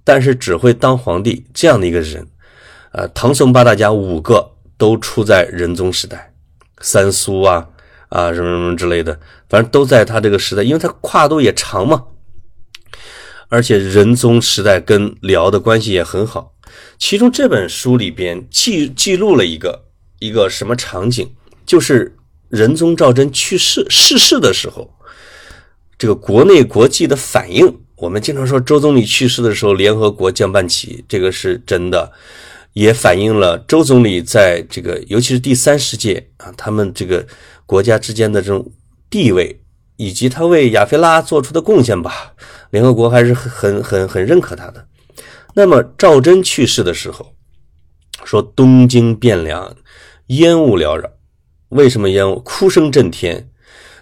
[0.06, 2.26] 但是只会当皇帝这样的一个人。
[2.94, 6.32] 呃，唐宋八大家五个都出在仁宗时代，
[6.80, 7.68] 三苏啊
[8.08, 9.20] 啊什么什么之类的，
[9.50, 12.06] 反正都在他这个时代，因为他跨度也长嘛。
[13.50, 16.54] 而且仁宗时代跟辽的关系也很好，
[17.00, 19.86] 其中这本书里边记记录了一个
[20.20, 21.28] 一个什么场景，
[21.66, 22.16] 就是
[22.48, 24.94] 仁宗赵祯去世逝世的时候，
[25.98, 27.80] 这个国内国际的反应。
[27.98, 32.12] 我们经常说周总理去世的时候，联合国降半旗，这个是真的，
[32.74, 37.26] 也反映了周总理在这个尤其是第三世界啊，他们这个
[37.66, 38.72] 国家之间的这种
[39.10, 39.60] 地位。
[40.02, 42.32] 以及他为亚非拉做出的贡献吧，
[42.70, 44.86] 联合国还是很很很认可他的。
[45.56, 47.34] 那么赵祯去世的时候，
[48.24, 49.76] 说东京汴梁
[50.28, 51.10] 烟雾缭绕，
[51.70, 52.40] 为什么烟雾？
[52.40, 53.50] 哭声震天，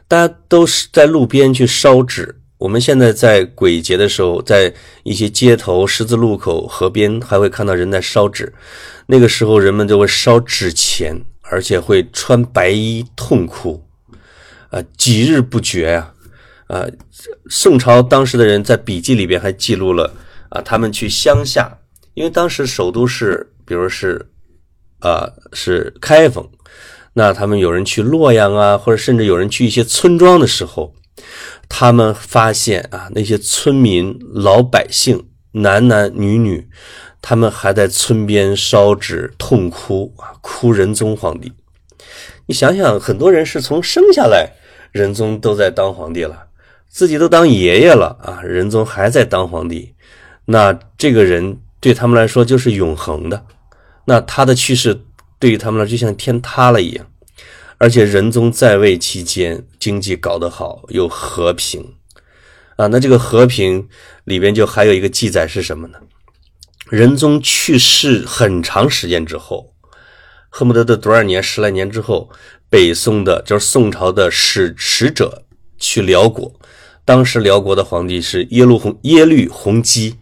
[0.07, 2.41] 大家都是在路边去烧纸。
[2.59, 8.53] 我们现在在鬼节的时候，在一些街头、十字路口、河边，还会看到人在烧纸。
[9.05, 13.83] 那个时候，人们就会烧纸钱，而且会穿白衣痛哭。
[14.69, 16.13] 啊，几日不绝啊！
[16.67, 16.85] 啊，
[17.49, 20.13] 宋朝当时的人在笔记里边还记录了
[20.49, 21.79] 啊，他们去乡下，
[22.13, 24.29] 因为当时首都是，比如是
[24.99, 26.49] 啊是开封，
[27.13, 30.93] 那他们有人去洛阳啊，或者甚至有人去一些村庄的时候，
[31.69, 36.69] 他们发现啊，那些村民老百姓男男女女，
[37.21, 41.53] 他们还在村边烧纸痛哭啊，哭仁宗皇帝。
[42.45, 44.53] 你想想，很多人是从生下来，
[44.91, 46.46] 仁宗都在当皇帝了，
[46.97, 49.93] 自己都当爷爷了啊，仁宗还在当皇帝，
[50.45, 53.45] 那这个人对他们来说就是永恒的，
[54.05, 54.99] 那他的去世
[55.37, 57.05] 对于他们来说就像天塌了一样。
[57.77, 61.93] 而且仁宗在位期间，经济搞得好，又和平
[62.77, 63.87] 啊，那这个和平
[64.23, 65.99] 里边就还有一个记载是什么呢？
[66.89, 69.75] 仁宗去世很长时间之后。
[70.49, 72.31] 恨不得得多少年，十来年之后，
[72.71, 75.43] 北宋的，就是宋朝的使使者
[75.77, 76.51] 去辽国，
[77.07, 80.17] 当时辽国的皇帝是耶律洪耶律洪基，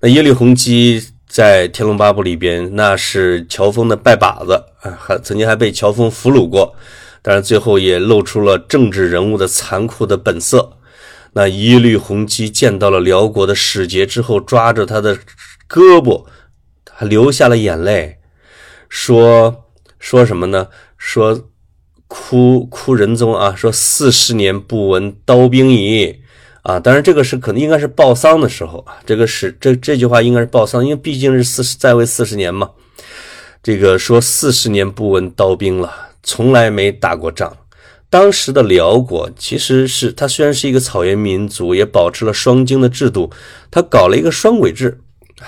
[0.00, 6.74] 那耶律洪基在《天龙八部》里边，那是乔峰的拜把子啊，还曾经还被乔峰俘虏过，
[7.20, 10.78] 但是最后也露出了政治人物的残酷的本色。
[11.34, 15.14] 那耶律洪基见到了辽国的使节之后，抓着他的
[15.68, 16.24] 胳膊，
[16.90, 18.16] 还流下了眼泪，
[18.88, 19.66] 说。
[20.00, 20.68] 说什么呢？
[20.96, 21.50] 说
[22.08, 26.22] 哭哭仁宗啊，说四十年不闻刀兵矣
[26.62, 26.78] 啊！
[26.78, 32.70] 当然，这个是可能应该是报丧的时候啊，这个是这这句话应该是报丧，因为毕竟是四十在位四十年嘛。
[33.62, 37.56] 这个说四十年不闻刀兵了，从来没打过仗。
[38.08, 43.30] 当时的辽国其实是它虽然是一个草原民族，也保持了双京的制度，
[43.70, 45.00] 它搞了一个双轨制，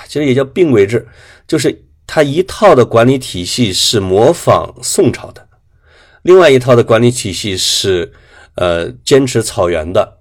[0.07, 1.09] 其实也叫并轨制，
[1.49, 5.49] 就是它一套的管理体系是模仿宋朝的。
[6.23, 8.13] 另外一套的管理体系是，
[8.55, 10.19] 呃，坚持草原的，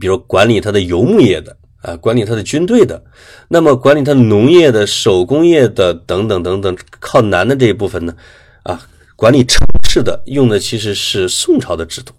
[0.00, 3.02] 比如管理他的游牧业的，啊，管理他的军队的，
[3.48, 8.14] 那么管理他农业的、手工业的等等等等，靠南的这一部分呢，
[8.62, 12.12] 啊，管理城市的用的其实是宋朝的制度，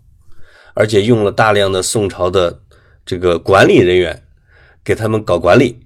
[0.74, 2.62] 而且用了大量的宋朝的
[3.06, 4.24] 这个管理人员
[4.84, 5.80] 给他们搞管理，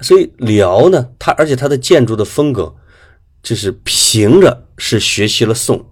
[0.00, 2.74] 所以辽呢，它而且它的建筑的风格
[3.42, 5.90] 就是平着是学习了宋。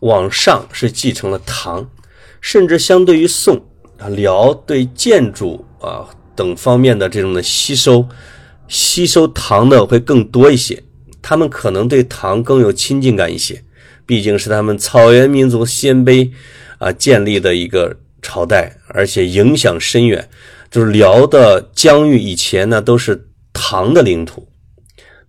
[0.00, 1.90] 往上是继承了唐，
[2.40, 3.69] 甚至相对于宋，
[4.00, 8.08] 啊辽对建筑啊等方面的这种的吸收，
[8.66, 10.82] 吸收唐的会更多一些。
[11.22, 13.62] 他们可能对唐更有亲近感一些，
[14.06, 16.30] 毕竟是他们草原民族鲜卑
[16.78, 20.28] 啊建立的一个朝代，而且影响深远。
[20.70, 24.48] 就是辽的疆域以前呢都是唐的领土，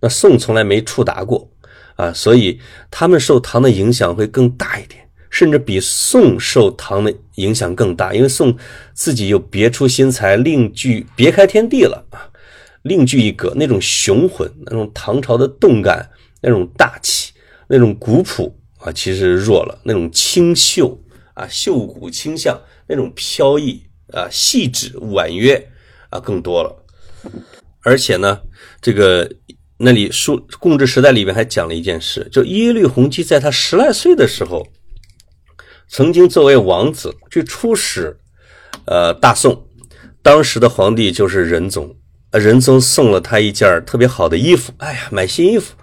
[0.00, 1.50] 那宋从来没触达过。
[1.96, 2.58] 啊，所以
[2.90, 5.01] 他们受唐的影响会更大一点，
[5.32, 8.56] 甚至比宋受唐的影响更大，因为宋
[8.92, 12.30] 自己又别出心裁，另具别开天地了啊，
[12.82, 16.10] 另具一格，那种雄浑，那种唐朝的动感，
[16.42, 17.32] 那种大气，
[17.66, 20.96] 那种古朴啊，其实弱了，那种清秀
[21.32, 25.68] 啊，秀骨清向，那种飘逸啊，细致婉约
[26.10, 26.84] 啊，更多了，
[27.82, 28.42] 而且呢，
[28.80, 29.28] 这个。
[29.84, 34.64] 那里书共治时代里面还讲了一件事，就耶律洪基在他十来岁的时候，
[35.92, 38.16] 曾经作为王子去出使，
[38.86, 39.66] 呃，大宋，
[40.22, 41.94] 当时的皇帝就是仁宗，
[42.32, 45.74] 仁宗送了他一件特别好的衣服，哎呀，买新衣服，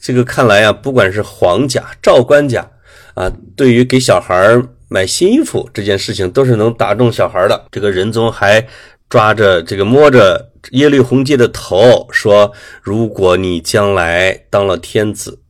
[0.00, 2.68] 这个看来啊，不管是皇家、赵官家
[3.14, 7.68] 啊，对于给小孩买新衣服这件事情，都是能打动小孩的。
[7.70, 8.66] 这个仁宗还
[9.08, 10.50] 抓着这个摸着。
[10.70, 12.52] 耶律洪基的头说
[12.82, 15.40] ：“如果你将来当了天子，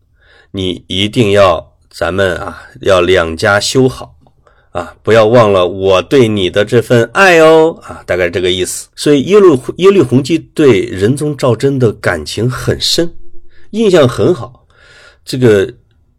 [0.52, 4.16] 你一定要咱们啊，要两家修好
[4.70, 8.88] 啊，不要忘了我对你的这份爱哦啊，大概这个意思。
[8.96, 13.14] 所以耶律耶律洪基对仁宗赵祯的感情很深，
[13.70, 14.66] 印象很好。
[15.24, 15.74] 这个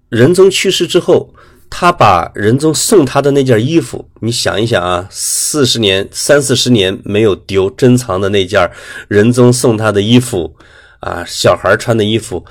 [0.09, 1.33] 仁宗去世之后。”
[1.75, 8.69] 他把仁宗送他的那件衣服，你想一想啊，四十年、三四十年没有丢，珍藏的那件
[9.07, 10.55] 仁宗送他的衣服，
[10.99, 12.45] 啊，小孩穿的衣服，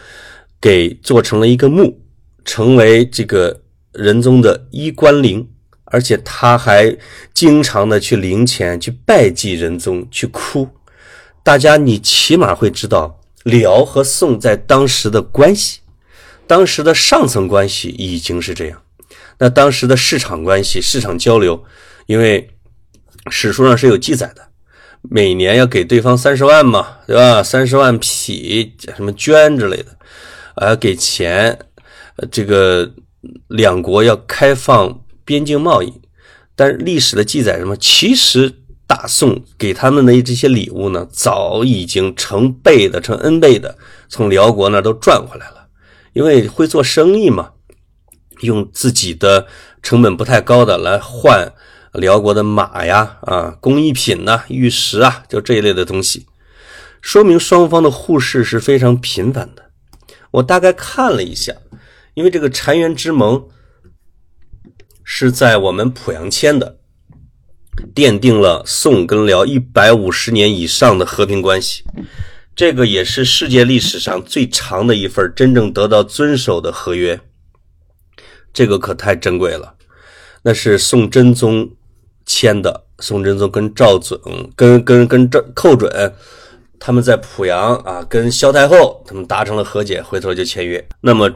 [0.60, 2.01] 给做成了一个墓，
[2.44, 3.62] 成为这个
[3.92, 5.48] 仁宗的衣冠陵，
[5.84, 6.96] 而且他还
[7.34, 10.68] 经常的去陵前去拜祭仁宗，去哭。
[11.42, 15.80] 大家，你起码会知道辽和宋在当时的关系，
[16.46, 18.82] 当时的上层关系已经是这样。
[19.38, 21.64] 那当时的市场关系、市场交流，
[22.06, 22.48] 因为
[23.30, 24.48] 史书上是有记载的，
[25.02, 27.42] 每年要给对方三十万嘛，对吧？
[27.42, 29.96] 三十万匹什么绢之类的，
[30.54, 31.58] 啊，给钱，
[32.30, 32.92] 这个
[33.48, 35.92] 两国要开放边境贸易。
[36.54, 37.76] 但是历史的记载什么？
[37.76, 38.52] 其实
[38.86, 43.76] 大宋给他们的这些礼物呢，早已经成倍的、成 N 倍的
[44.08, 45.68] 从辽国那都赚回来了，
[46.12, 47.52] 因为会做生意嘛。
[48.40, 49.46] 用自己的
[49.84, 51.52] 成本不太高的来换
[51.92, 56.26] 辽国的马呀，啊，工艺品呐，玉石啊，就这一类的东西，
[57.00, 59.70] 说明双方的互市是非常频繁的。
[60.32, 61.52] 我大概看了一下，
[62.14, 63.48] 因为这个澶渊之盟
[65.02, 66.78] 是在我们濮阳签的，
[67.94, 71.84] 奠定了宋跟辽一百五十年以上的和平关系，
[72.54, 77.20] 这个也是世界历史上最长的一份真正得到遵守的合约。
[78.52, 79.74] 这个可太珍贵了，
[80.42, 81.70] 那是宋真宗
[82.26, 82.84] 签的。
[82.98, 84.20] 宋真宗跟赵准、
[84.54, 86.14] 跟跟跟赵寇准，
[86.78, 90.86] 他们在濮阳啊，跟萧太后他们达成了和解，回头就签约。
[91.00, 91.28] 那么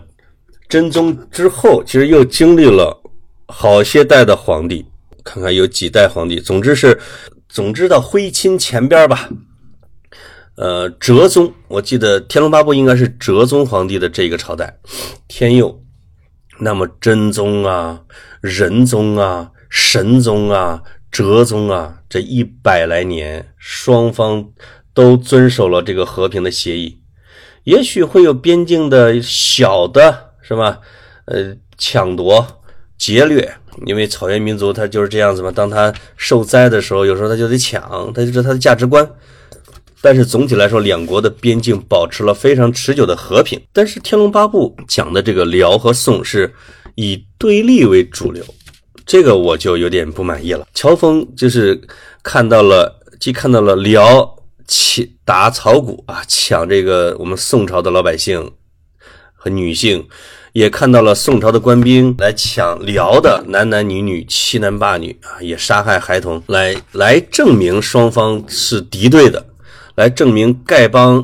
[0.68, 3.00] 真宗之后，其实又经历了
[3.46, 4.84] 好些代的皇帝，
[5.24, 6.40] 看看有几代皇帝。
[6.40, 6.98] 总之是，
[7.48, 9.28] 总之到徽钦前边吧。
[10.56, 14.78] 呃，哲宗，我记得《天龙八部》应该是哲宗皇帝的这个朝代，
[15.28, 15.82] 天佑。
[16.58, 18.00] 那么真宗啊、
[18.40, 24.48] 仁宗啊、神宗啊、哲宗啊，这一百来年，双方
[24.94, 26.98] 都遵守了这个和平的协议。
[27.64, 30.78] 也许会有边境的小的，是吧？
[31.24, 32.46] 呃，抢夺，
[32.96, 33.52] 劫掠，
[33.84, 35.50] 因为草原民族他就是这样子嘛。
[35.50, 39.08] 当他受灾的时候，有时候他就得抢，他就是他的价值观。
[40.00, 43.60] 但是总体来说，两国的边境保持了非常持久的和平。
[43.72, 46.54] 但是《天龙八部》讲的这个辽和宋是
[46.94, 48.44] 以对立为主流，
[49.04, 50.68] 这个我就有点不满意了。
[50.74, 51.80] 乔峰就是
[52.22, 54.36] 看到了，既看到了辽
[54.68, 58.52] 抢打草谷啊，抢这个我们宋朝的老百姓
[59.34, 60.06] 和女性，
[60.56, 69.44] 也看到了宋朝的官兵来抢辽的男男女女、欺男霸女啊，也杀害孩童，来来证明双方是敌对的。
[69.96, 71.22] 来证明丐帮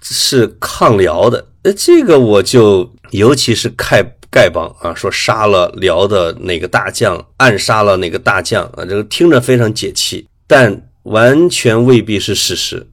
[0.00, 4.02] 是抗辽的，那这个我就尤其是丐
[4.32, 12.86] 丐帮啊，说杀了辽的哪个大将，暗杀了哪个大将啊，这个听着非常解气，但完全未必是事实。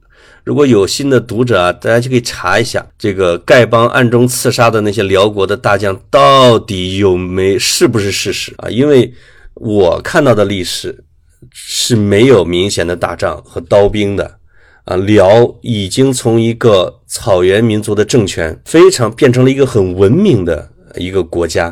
[0.44, 8.68] 如果有心的读者啊，大家就可以查一下，这个丐帮暗中刺杀的那些辽国的大将到底有没是不是事实啊？
[8.68, 9.12] 因为
[9.54, 11.02] 我看到的历史
[11.50, 14.38] 是没有明显的打仗和刀兵的。
[14.84, 15.26] 啊，辽
[15.62, 21.68] 已经从一个草原民族的政权，非常变成了一个很文明的一个国家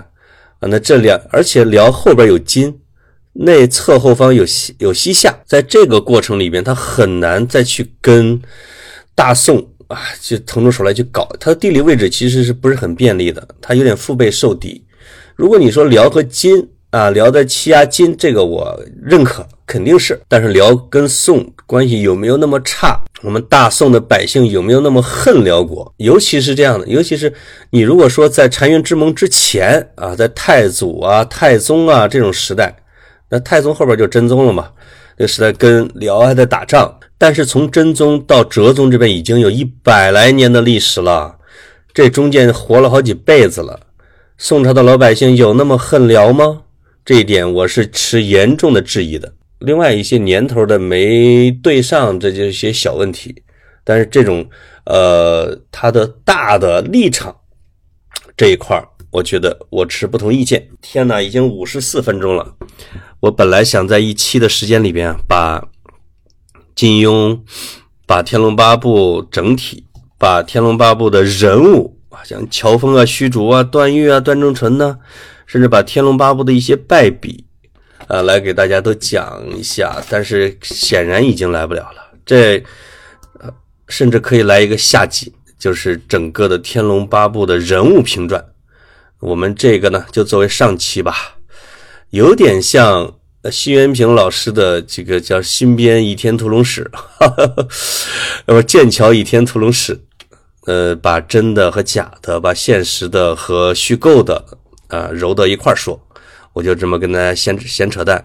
[0.60, 0.62] 啊。
[0.62, 2.74] 那这两，而且辽后边有金，
[3.32, 8.40] 内侧后方有西有西夏，在这个过程里边，他很难再去跟
[9.14, 9.58] 大宋
[9.88, 11.28] 啊，就腾出手来去搞。
[11.40, 13.46] 它的地理位置其实是不是很便利的？
[13.60, 14.84] 它有点腹背受敌。
[15.34, 19.46] 如果你说辽和金啊，辽在欺压金，这个我认可。
[19.64, 23.02] 肯定是，但是辽跟宋关系有没有那么差？
[23.22, 25.90] 我们大宋的百姓有没有那么恨辽国？
[25.96, 27.32] 尤其是这样的，尤其是
[27.70, 32.76] 你如果说在澶渊之盟之前啊，在太祖啊、太宗啊这种时代，
[33.32, 34.70] 那太宗后边就真宗了嘛，
[35.16, 36.94] 这时代跟辽还在打仗。
[37.16, 41.38] 但是从真宗到哲宗这边已经有一百来年的历史了，
[41.94, 43.80] 这中间活了好几辈子了。
[44.36, 46.60] 宋朝的老百姓有那么恨辽吗？
[47.06, 49.32] 这一点我是持严重的质疑的。
[49.60, 53.42] 另外一些年头的没对上，这就一些小问题。
[53.82, 54.46] 但是这种，
[54.84, 57.34] 呃，他的大的立场
[58.36, 58.76] 这一块
[59.12, 60.68] 我觉得我持不同意见。
[60.80, 62.54] 天哪，已经五十四分钟了。
[63.20, 65.62] 我本来想在一期的时间里边把
[66.74, 67.38] 金庸、
[68.06, 69.84] 把《天龙八部》整体、
[70.18, 74.98] 把《天龙八部》的人物啊，像乔峰啊、虚竹啊、段誉啊、段正淳呢，
[75.46, 77.44] 甚至把《天龙八部》的一些败笔。
[78.08, 82.02] 啊，来给大家都讲一下，但是显然已经来不了了。
[82.26, 82.56] 这，
[83.38, 83.48] 呃，
[83.88, 88.44] 甚至可以来一个下集，就是整个的《天龙八部》的人物评传。
[89.22, 91.36] 我们这个呢，就作为上期吧，
[92.10, 93.14] 有点像
[93.52, 96.90] 辛元平老师的这个叫新编《倚天屠龙史》，
[98.46, 99.94] 那么剑桥《倚天屠龙史》，
[100.66, 104.44] 呃，把真的和假的，把现实的和虚构的
[104.88, 106.00] 啊揉到一块说。
[106.52, 108.22] 我就这么跟大家闲闲扯淡，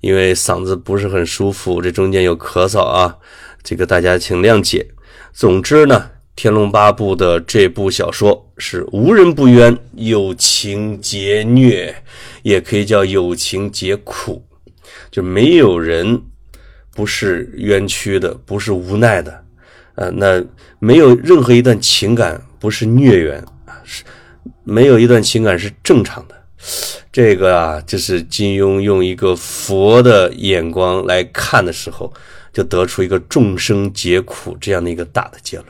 [0.00, 3.16] 因为嗓子不是很舒服，这中间有咳嗽啊，
[3.62, 4.88] 这个大家请谅解。
[5.32, 11.94] 总之呢，《天龙八部》的这部小说是无人不冤，有情皆虐，
[12.42, 14.42] 也可以叫有情皆苦，
[15.10, 16.22] 就没有人
[16.94, 19.44] 不是冤屈的，不是无奈的，
[19.94, 20.42] 呃，那
[20.78, 24.02] 没有任何一段情感不是孽缘啊，是
[24.64, 26.34] 没有一段情感是正常的。
[27.12, 32.12] 这个啊，就是金庸用一个佛的眼光来看的时候，
[32.52, 35.68] 就得出一个众生皆苦这样的一个大的结论。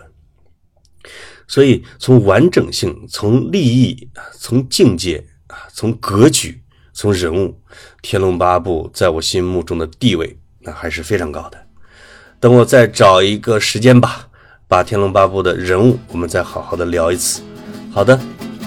[1.53, 6.59] 所以，从完整性、从利益、从境界啊、从格局、
[6.95, 7.49] 从人物，
[8.01, 11.59] 《天龙八部》在我心目中的地位那还是非常高的。
[12.41, 14.27] 等我再找一个时间吧，
[14.67, 17.43] 把《天龙八部》的人物我们再好好的聊一次。
[17.93, 18.19] 好的，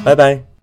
[0.03, 0.54] 拜拜。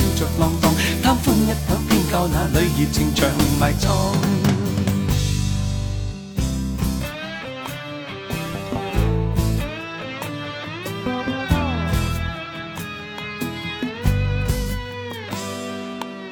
[0.00, 0.72] 笑着浪荡，
[1.02, 3.28] 贪欢一晌，偏教那里热情长
[3.58, 3.90] 埋藏。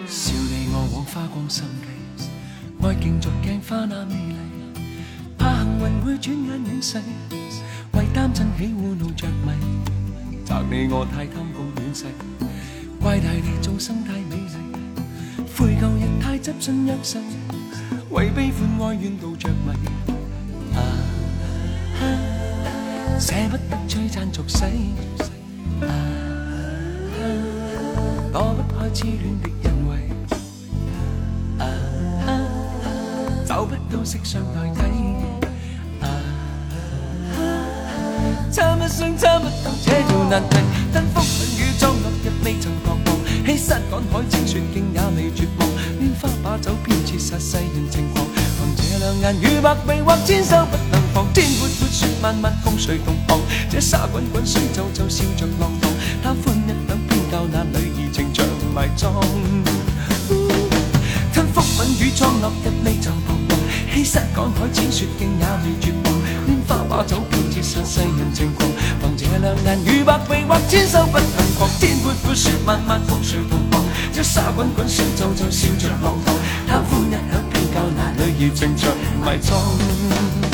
[0.06, 1.62] 笑你我枉花光心
[2.16, 2.24] 计，
[2.82, 4.80] 爱竞逐镜花那美丽，
[5.36, 7.02] 怕幸运会转眼远逝。
[7.92, 9.52] 为担震起，糊弄着迷。
[10.46, 12.06] 责你我太贪功恋势，
[13.00, 14.42] 怪大地众生太美丽，
[15.56, 17.16] 悔旧日太执信约誓，
[18.10, 19.70] 为悲欢哀怨妒着迷。
[20.74, 20.82] 啊
[23.20, 24.64] 舍不得璀璨俗世，
[25.86, 25.86] 啊
[28.32, 30.10] 躲不开痴恋的人为，
[31.60, 31.62] 啊
[33.46, 34.80] 找不到色相代替。
[36.04, 36.04] 啊
[38.50, 40.56] 差一生差不到这条难题，
[43.98, 45.68] 赶海清雪径也未绝望，
[45.98, 48.24] 拈花把酒偏切煞世人情狂，
[48.56, 53.40] 凭这两眼与百臂或千手不能防，天阔阔雪漫漫共谁同航？
[53.68, 55.90] 这沙滚滚水皱皱笑着浪荡，
[56.22, 59.12] 贪欢一晌偏教那女儿情长埋葬。
[61.34, 63.58] 吞福吻雨装落日未曾彷徨，
[63.92, 66.14] 欺山赶海浅雪径也未绝望，
[66.46, 68.70] 拈花把酒偏折煞世人情狂，
[69.02, 71.28] 凭这两眼与百臂或千手不能
[71.58, 71.68] 防。
[71.80, 73.87] 天阔阔雪漫漫风谁同航？
[74.12, 76.34] 这沙滚滚水皱皱笑着浪荡，
[76.66, 78.92] 贪欢一晌偏教那女儿情长
[79.24, 80.47] 埋葬。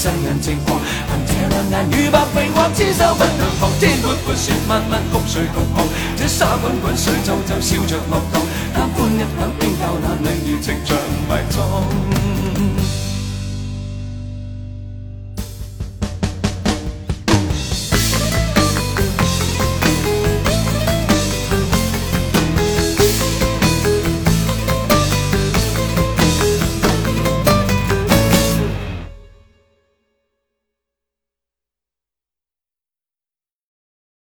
[0.00, 0.80] 世人情狂。
[1.10, 5.86] 凭这两眼与百臂或千手不能防，天阔阔雪漫漫共誰同航？
[6.16, 8.40] 这沙滚滚水皱皱笑着浪荡
[8.72, 10.96] 贪欢一晌偏教那女儿情像
[11.28, 12.09] 埋葬。